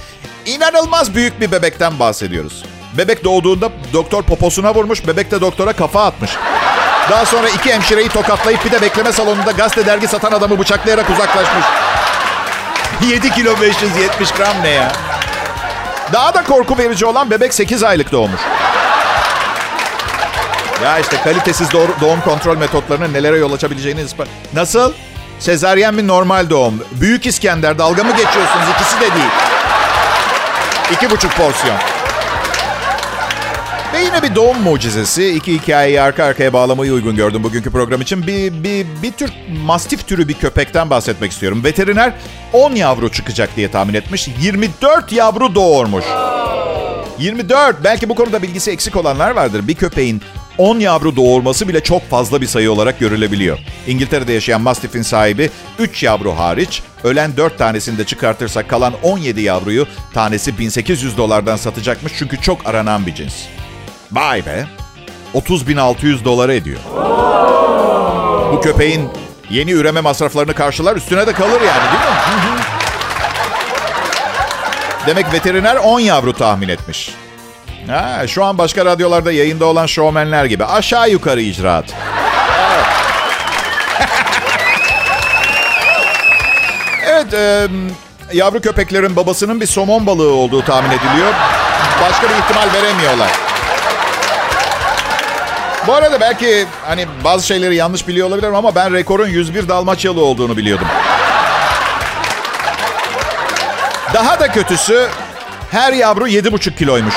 inanılmaz 0.46 1.14
büyük 1.14 1.40
bir 1.40 1.52
bebekten 1.52 1.98
bahsediyoruz. 1.98 2.64
Bebek 2.98 3.24
doğduğunda 3.24 3.70
doktor 3.92 4.22
poposuna 4.22 4.74
vurmuş, 4.74 5.06
bebek 5.06 5.30
de 5.30 5.40
doktora 5.40 5.72
kafa 5.72 6.04
atmış. 6.04 6.30
Daha 7.10 7.26
sonra 7.26 7.48
iki 7.48 7.72
hemşireyi 7.72 8.08
tokatlayıp 8.08 8.64
bir 8.64 8.70
de 8.70 8.82
bekleme 8.82 9.12
salonunda 9.12 9.50
gazete 9.50 9.86
dergi 9.86 10.08
satan 10.08 10.32
adamı 10.32 10.58
bıçaklayarak 10.58 11.10
uzaklaşmış. 11.10 11.64
7 13.02 13.30
kilo 13.30 13.60
570 13.60 14.32
gram 14.32 14.62
ne 14.62 14.68
ya? 14.68 14.92
Daha 16.12 16.34
da 16.34 16.44
korku 16.44 16.78
verici 16.78 17.06
olan 17.06 17.30
bebek 17.30 17.54
8 17.54 17.82
aylık 17.82 18.12
doğmuş. 18.12 18.40
Ya 20.84 20.98
işte 20.98 21.16
kalitesiz 21.24 21.72
doğum 22.00 22.20
kontrol 22.20 22.56
metotlarının 22.56 23.12
nelere 23.12 23.38
yol 23.38 23.52
açabileceğini 23.52 24.00
ispat... 24.00 24.28
Nasıl? 24.52 24.92
Sezaryen 25.38 25.94
mi 25.94 26.06
normal 26.06 26.50
doğum? 26.50 26.84
Büyük 26.92 27.26
İskender 27.26 27.78
dalga 27.78 28.04
mı 28.04 28.10
geçiyorsunuz? 28.10 28.66
İkisi 28.74 28.96
de 28.96 29.14
değil. 29.14 29.30
İki 30.92 31.10
buçuk 31.10 31.32
porsiyon. 31.36 31.93
Ve 33.94 34.00
yine 34.00 34.22
bir 34.22 34.34
doğum 34.34 34.62
mucizesi. 34.62 35.28
İki 35.28 35.54
hikayeyi 35.54 36.00
arka 36.00 36.24
arkaya 36.24 36.52
bağlamayı 36.52 36.92
uygun 36.92 37.16
gördüm 37.16 37.44
bugünkü 37.44 37.70
program 37.70 38.00
için. 38.00 38.26
Bir, 38.26 38.64
bir, 38.64 38.86
bir 39.02 39.12
tür 39.12 39.30
mastif 39.64 40.06
türü 40.06 40.28
bir 40.28 40.34
köpekten 40.34 40.90
bahsetmek 40.90 41.32
istiyorum. 41.32 41.64
Veteriner 41.64 42.12
10 42.52 42.74
yavru 42.74 43.12
çıkacak 43.12 43.56
diye 43.56 43.70
tahmin 43.70 43.94
etmiş. 43.94 44.28
24 44.40 45.12
yavru 45.12 45.54
doğurmuş. 45.54 46.04
24. 47.18 47.84
Belki 47.84 48.08
bu 48.08 48.14
konuda 48.14 48.42
bilgisi 48.42 48.70
eksik 48.70 48.96
olanlar 48.96 49.30
vardır. 49.30 49.68
Bir 49.68 49.74
köpeğin 49.74 50.22
10 50.58 50.78
yavru 50.78 51.16
doğurması 51.16 51.68
bile 51.68 51.80
çok 51.80 52.10
fazla 52.10 52.40
bir 52.40 52.46
sayı 52.46 52.72
olarak 52.72 53.00
görülebiliyor. 53.00 53.58
İngiltere'de 53.86 54.32
yaşayan 54.32 54.60
Mastiff'in 54.60 55.02
sahibi 55.02 55.50
3 55.78 56.02
yavru 56.02 56.38
hariç 56.38 56.82
ölen 57.04 57.36
4 57.36 57.58
tanesini 57.58 57.98
de 57.98 58.04
çıkartırsak 58.04 58.68
kalan 58.68 58.94
17 59.02 59.40
yavruyu 59.40 59.86
tanesi 60.14 60.58
1800 60.58 61.16
dolardan 61.16 61.56
satacakmış 61.56 62.12
çünkü 62.18 62.40
çok 62.40 62.66
aranan 62.66 63.06
bir 63.06 63.14
cins. 63.14 63.34
Vay 64.12 64.46
be. 64.46 64.66
30.600 65.34 66.24
dolara 66.24 66.54
ediyor. 66.54 66.80
Bu 68.52 68.60
köpeğin 68.60 69.08
yeni 69.50 69.70
üreme 69.72 70.00
masraflarını 70.00 70.54
karşılar 70.54 70.96
üstüne 70.96 71.26
de 71.26 71.32
kalır 71.32 71.60
yani 71.60 71.92
değil 71.92 72.02
mi? 72.10 72.60
Demek 75.06 75.32
veteriner 75.32 75.76
10 75.76 76.00
yavru 76.00 76.32
tahmin 76.32 76.68
etmiş. 76.68 77.14
Ha, 77.90 78.26
şu 78.26 78.44
an 78.44 78.58
başka 78.58 78.84
radyolarda 78.84 79.32
yayında 79.32 79.64
olan 79.64 79.86
şovmenler 79.86 80.44
gibi. 80.44 80.64
Aşağı 80.64 81.10
yukarı 81.10 81.40
icraat. 81.40 81.84
evet, 87.06 87.34
e, 87.34 87.68
yavru 88.32 88.60
köpeklerin 88.60 89.16
babasının 89.16 89.60
bir 89.60 89.66
somon 89.66 90.06
balığı 90.06 90.32
olduğu 90.32 90.64
tahmin 90.64 90.90
ediliyor. 90.90 91.32
Başka 92.02 92.28
bir 92.28 92.34
ihtimal 92.34 92.72
veremiyorlar. 92.74 93.43
Bu 95.86 95.94
arada 95.94 96.20
belki 96.20 96.66
hani 96.86 97.06
bazı 97.24 97.46
şeyleri 97.46 97.76
yanlış 97.76 98.08
biliyor 98.08 98.28
olabilirim 98.28 98.54
ama 98.54 98.74
ben 98.74 98.92
rekorun 98.92 99.28
101 99.28 99.68
Dalmaçyalı 99.68 100.24
olduğunu 100.24 100.56
biliyordum. 100.56 100.86
Daha 104.14 104.40
da 104.40 104.52
kötüsü 104.52 105.08
her 105.70 105.92
yavru 105.92 106.28
7,5 106.28 106.76
kiloymuş. 106.76 107.14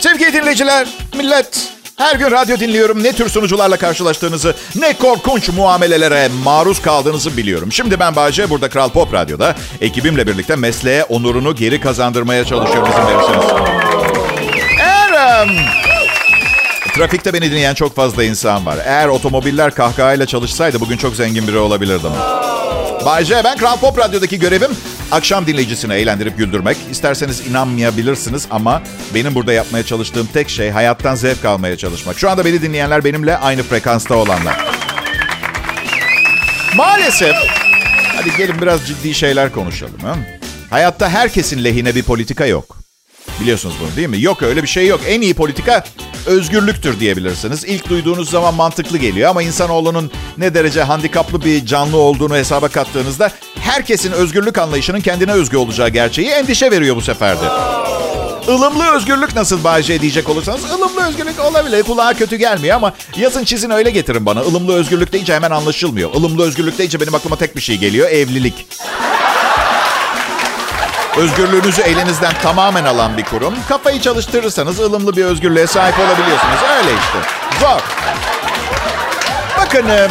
Sevgili 0.00 0.32
dinleyiciler, 0.32 0.88
millet 1.14 1.79
Her 2.00 2.14
gün 2.14 2.30
radyo 2.30 2.58
dinliyorum. 2.60 3.02
Ne 3.02 3.12
tür 3.12 3.28
sunucularla 3.28 3.76
karşılaştığınızı, 3.76 4.54
ne 4.76 4.92
korkunç 4.92 5.48
muamelelere 5.48 6.28
maruz 6.44 6.82
kaldığınızı 6.82 7.36
biliyorum. 7.36 7.72
Şimdi 7.72 8.00
ben 8.00 8.16
Bayce, 8.16 8.50
burada 8.50 8.68
Kral 8.68 8.88
Pop 8.88 9.14
Radyo'da 9.14 9.54
ekibimle 9.80 10.26
birlikte 10.26 10.56
mesleğe 10.56 11.04
onurunu 11.04 11.54
geri 11.54 11.80
kazandırmaya 11.80 12.44
çalışıyorum 12.44 12.88
izin 12.90 13.06
verirseniz. 13.06 13.44
Eğer... 14.80 15.40
em, 15.42 15.48
Trafikte 16.94 17.32
beni 17.32 17.50
dinleyen 17.50 17.74
çok 17.74 17.96
fazla 17.96 18.24
insan 18.24 18.66
var. 18.66 18.76
Eğer 18.84 19.08
otomobiller 19.08 19.74
kahkahayla 19.74 20.26
çalışsaydı 20.26 20.80
bugün 20.80 20.96
çok 20.96 21.16
zengin 21.16 21.48
biri 21.48 21.58
olabilirdim. 21.58 22.12
Bay 23.06 23.24
J, 23.24 23.44
ben 23.44 23.56
Kral 23.56 23.76
Pop 23.76 23.98
Radyo'daki 23.98 24.38
görevim 24.38 24.70
akşam 25.12 25.46
dinleyicisini 25.46 25.94
eğlendirip 25.94 26.38
güldürmek. 26.38 26.76
İsterseniz 26.90 27.46
inanmayabilirsiniz 27.46 28.46
ama 28.50 28.82
benim 29.14 29.34
burada 29.34 29.52
yapmaya 29.52 29.84
çalıştığım 29.84 30.28
tek 30.32 30.50
şey 30.50 30.70
hayattan 30.70 31.14
zevk 31.14 31.44
almaya 31.44 31.76
çalışmak. 31.76 32.18
Şu 32.18 32.30
anda 32.30 32.44
beni 32.44 32.62
dinleyenler 32.62 33.04
benimle 33.04 33.36
aynı 33.36 33.62
frekansta 33.62 34.14
olanlar. 34.14 34.56
Maalesef, 36.76 37.34
hadi 38.16 38.36
gelin 38.36 38.62
biraz 38.62 38.86
ciddi 38.86 39.14
şeyler 39.14 39.52
konuşalım. 39.52 40.00
Ha? 40.02 40.16
Hayatta 40.70 41.10
herkesin 41.10 41.64
lehine 41.64 41.94
bir 41.94 42.02
politika 42.02 42.46
yok. 42.46 42.76
Biliyorsunuz 43.40 43.74
bunu 43.80 43.96
değil 43.96 44.08
mi? 44.08 44.22
Yok 44.22 44.42
öyle 44.42 44.62
bir 44.62 44.68
şey 44.68 44.86
yok. 44.86 45.00
En 45.08 45.20
iyi 45.20 45.34
politika 45.34 45.84
özgürlüktür 46.26 47.00
diyebilirsiniz. 47.00 47.64
İlk 47.64 47.90
duyduğunuz 47.90 48.30
zaman 48.30 48.54
mantıklı 48.54 48.98
geliyor 48.98 49.30
ama 49.30 49.42
insanoğlunun 49.42 50.10
ne 50.38 50.54
derece 50.54 50.82
handikaplı 50.82 51.44
bir 51.44 51.66
canlı 51.66 51.96
olduğunu 51.96 52.36
hesaba 52.36 52.68
kattığınızda 52.68 53.30
herkesin 53.60 54.12
özgürlük 54.12 54.58
anlayışının 54.58 55.00
kendine 55.00 55.32
özgü 55.32 55.56
olacağı 55.56 55.88
gerçeği 55.88 56.28
endişe 56.28 56.70
veriyor 56.70 56.96
bu 56.96 57.00
sefer 57.00 57.36
de. 57.40 57.44
Ilımlı 58.48 58.96
özgürlük 58.96 59.36
nasıl 59.36 59.64
Bayce 59.64 60.00
diyecek 60.00 60.28
olursanız 60.28 60.64
ılımlı 60.64 61.08
özgürlük 61.08 61.40
olabilir. 61.40 61.82
Kulağa 61.82 62.14
kötü 62.14 62.36
gelmiyor 62.36 62.76
ama 62.76 62.92
yazın 63.16 63.44
çizin 63.44 63.70
öyle 63.70 63.90
getirin 63.90 64.26
bana. 64.26 64.42
Ilımlı 64.42 64.74
özgürlük 64.74 65.12
deyince 65.12 65.34
hemen 65.34 65.50
anlaşılmıyor. 65.50 66.14
Ilımlı 66.14 66.42
özgürlük 66.46 66.78
deyince 66.78 67.00
benim 67.00 67.14
aklıma 67.14 67.36
tek 67.36 67.56
bir 67.56 67.60
şey 67.60 67.76
geliyor. 67.76 68.08
Evlilik. 68.10 68.66
Özgürlüğünüzü 71.16 71.82
elinizden 71.82 72.32
tamamen 72.42 72.84
alan 72.84 73.16
bir 73.16 73.24
kurum. 73.24 73.54
Kafayı 73.68 74.00
çalıştırırsanız 74.00 74.80
ılımlı 74.80 75.16
bir 75.16 75.24
özgürlüğe 75.24 75.66
sahip 75.66 75.98
olabiliyorsunuz. 75.98 76.58
Öyle 76.78 76.90
işte. 76.90 77.18
Zor. 77.60 77.80
Bakın 79.58 79.88
e, 79.88 80.08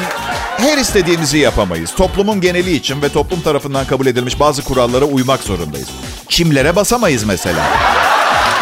her 0.57 0.77
istediğimizi 0.77 1.37
yapamayız. 1.37 1.95
Toplumun 1.95 2.41
geneli 2.41 2.71
için 2.75 3.01
ve 3.01 3.09
toplum 3.09 3.41
tarafından 3.41 3.85
kabul 3.85 4.05
edilmiş 4.05 4.39
bazı 4.39 4.63
kurallara 4.63 5.05
uymak 5.05 5.43
zorundayız. 5.43 5.87
Çimlere 6.29 6.75
basamayız 6.75 7.23
mesela. 7.23 7.63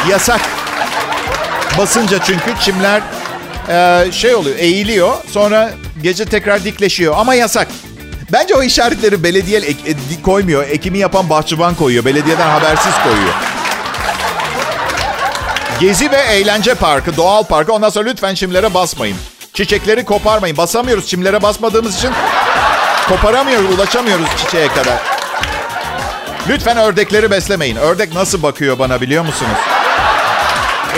Yasak. 0.09 0.41
Basınca 1.77 2.19
çünkü 2.23 2.53
çimler 2.61 3.01
e, 3.69 4.11
şey 4.11 4.35
oluyor, 4.35 4.55
eğiliyor. 4.59 5.13
Sonra 5.31 5.71
gece 6.03 6.25
tekrar 6.25 6.63
dikleşiyor 6.63 7.15
ama 7.17 7.33
yasak. 7.35 7.67
Bence 8.31 8.55
o 8.55 8.63
işaretleri 8.63 9.23
belediye 9.23 9.59
ek- 9.59 9.91
e, 9.91 10.21
koymuyor. 10.21 10.67
Ekimi 10.69 10.97
yapan 10.97 11.29
bahçıvan 11.29 11.75
koyuyor. 11.75 12.05
Belediyeden 12.05 12.49
habersiz 12.49 12.93
koyuyor. 13.03 13.33
Gezi 15.79 16.11
ve 16.11 16.17
eğlence 16.17 16.73
parkı, 16.75 17.17
doğal 17.17 17.43
parkı. 17.43 17.73
Ondan 17.73 17.89
sonra 17.89 18.09
lütfen 18.09 18.35
çimlere 18.35 18.73
basmayın. 18.73 19.17
Çiçekleri 19.53 20.05
koparmayın. 20.05 20.57
Basamıyoruz. 20.57 21.07
Çimlere 21.07 21.41
basmadığımız 21.41 21.97
için 21.97 22.11
koparamıyoruz, 23.09 23.75
ulaşamıyoruz 23.75 24.25
çiçeğe 24.37 24.67
kadar. 24.67 24.97
Lütfen 26.49 26.77
ördekleri 26.77 27.31
beslemeyin. 27.31 27.75
Ördek 27.75 28.13
nasıl 28.13 28.43
bakıyor 28.43 28.79
bana 28.79 29.01
biliyor 29.01 29.25
musunuz? 29.25 29.57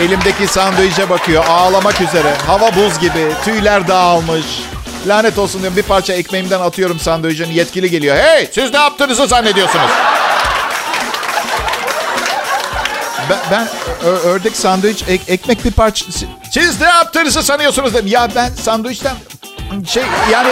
Elimdeki 0.00 0.46
sandviçe 0.46 1.10
bakıyor. 1.10 1.44
Ağlamak 1.48 2.00
üzere. 2.00 2.34
Hava 2.46 2.74
buz 2.76 2.98
gibi. 3.00 3.32
Tüyler 3.44 3.88
dağılmış. 3.88 4.44
Lanet 5.06 5.38
olsun 5.38 5.60
diyorum. 5.60 5.76
Bir 5.76 5.82
parça 5.82 6.12
ekmeğimden 6.12 6.60
atıyorum 6.60 7.00
sandviçin. 7.00 7.50
Yetkili 7.52 7.90
geliyor. 7.90 8.16
Hey 8.16 8.48
siz 8.54 8.72
ne 8.72 8.78
yaptığınızı 8.78 9.26
zannediyorsunuz? 9.26 9.90
Ben, 13.30 13.38
ben 13.50 13.68
ördek 14.04 14.56
sandviç 14.56 15.04
ek- 15.08 15.32
ekmek 15.32 15.64
bir 15.64 15.70
parça... 15.72 16.04
Siz 16.52 16.80
ne 16.80 16.88
yaptığınızı 16.88 17.42
sanıyorsunuz 17.42 17.94
dedim. 17.94 18.06
Ya 18.06 18.28
ben 18.34 18.50
sandviçten 18.62 19.14
şey 19.88 20.02
yani... 20.32 20.48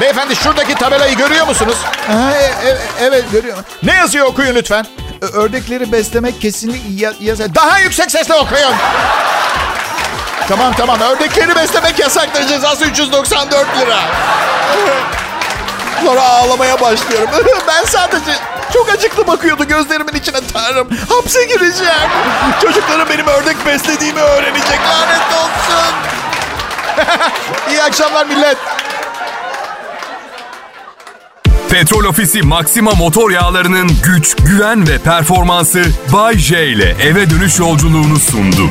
Beyefendi 0.00 0.36
şuradaki 0.36 0.74
tabelayı 0.74 1.16
görüyor 1.16 1.46
musunuz? 1.46 1.76
Ha, 2.06 2.32
e- 2.36 2.68
e- 2.68 2.78
evet 3.00 3.24
görüyorum. 3.32 3.64
Ne 3.82 3.94
yazıyor 3.94 4.26
okuyun 4.26 4.54
lütfen. 4.54 4.86
Ördekleri 5.32 5.92
beslemek 5.92 6.40
kesinlikle 6.40 7.04
ya-. 7.20 7.54
Daha 7.54 7.78
yüksek 7.78 8.10
sesle 8.10 8.34
okuyun. 8.34 8.72
Tamam 10.48 10.72
tamam 10.76 11.00
ördekleri 11.00 11.56
beslemek 11.56 11.98
yasaktır 11.98 12.46
cezası 12.46 12.84
394 12.84 13.78
lira. 13.80 13.98
Sonra 16.04 16.20
ağlamaya 16.20 16.80
başlıyorum. 16.80 17.30
Ben 17.68 17.84
sadece 17.84 18.32
çok 18.72 18.90
acıklı 18.90 19.26
bakıyordu 19.26 19.64
gözlerimin 19.64 20.14
içine 20.14 20.36
tanrım. 20.52 20.88
Hapse 21.08 21.44
gireceğim. 21.44 22.10
Çocuklarım 22.62 23.08
benim 23.08 23.26
ördek 23.26 23.66
beslediğimi 23.66 24.20
öğrenecek 24.20 24.80
lanet 24.90 25.32
olsun. 25.32 25.94
İyi 27.70 27.82
akşamlar 27.82 28.26
millet. 28.26 28.56
Petrol 31.70 32.04
Ofisi 32.04 32.42
Maxima 32.42 32.90
motor 32.90 33.30
yağlarının 33.30 33.90
güç, 34.04 34.36
güven 34.36 34.88
ve 34.88 34.98
performansı 34.98 35.84
Bay 36.12 36.38
J 36.38 36.66
ile 36.66 36.96
eve 37.02 37.30
dönüş 37.30 37.58
yolculuğunu 37.58 38.18
sundu. 38.18 38.70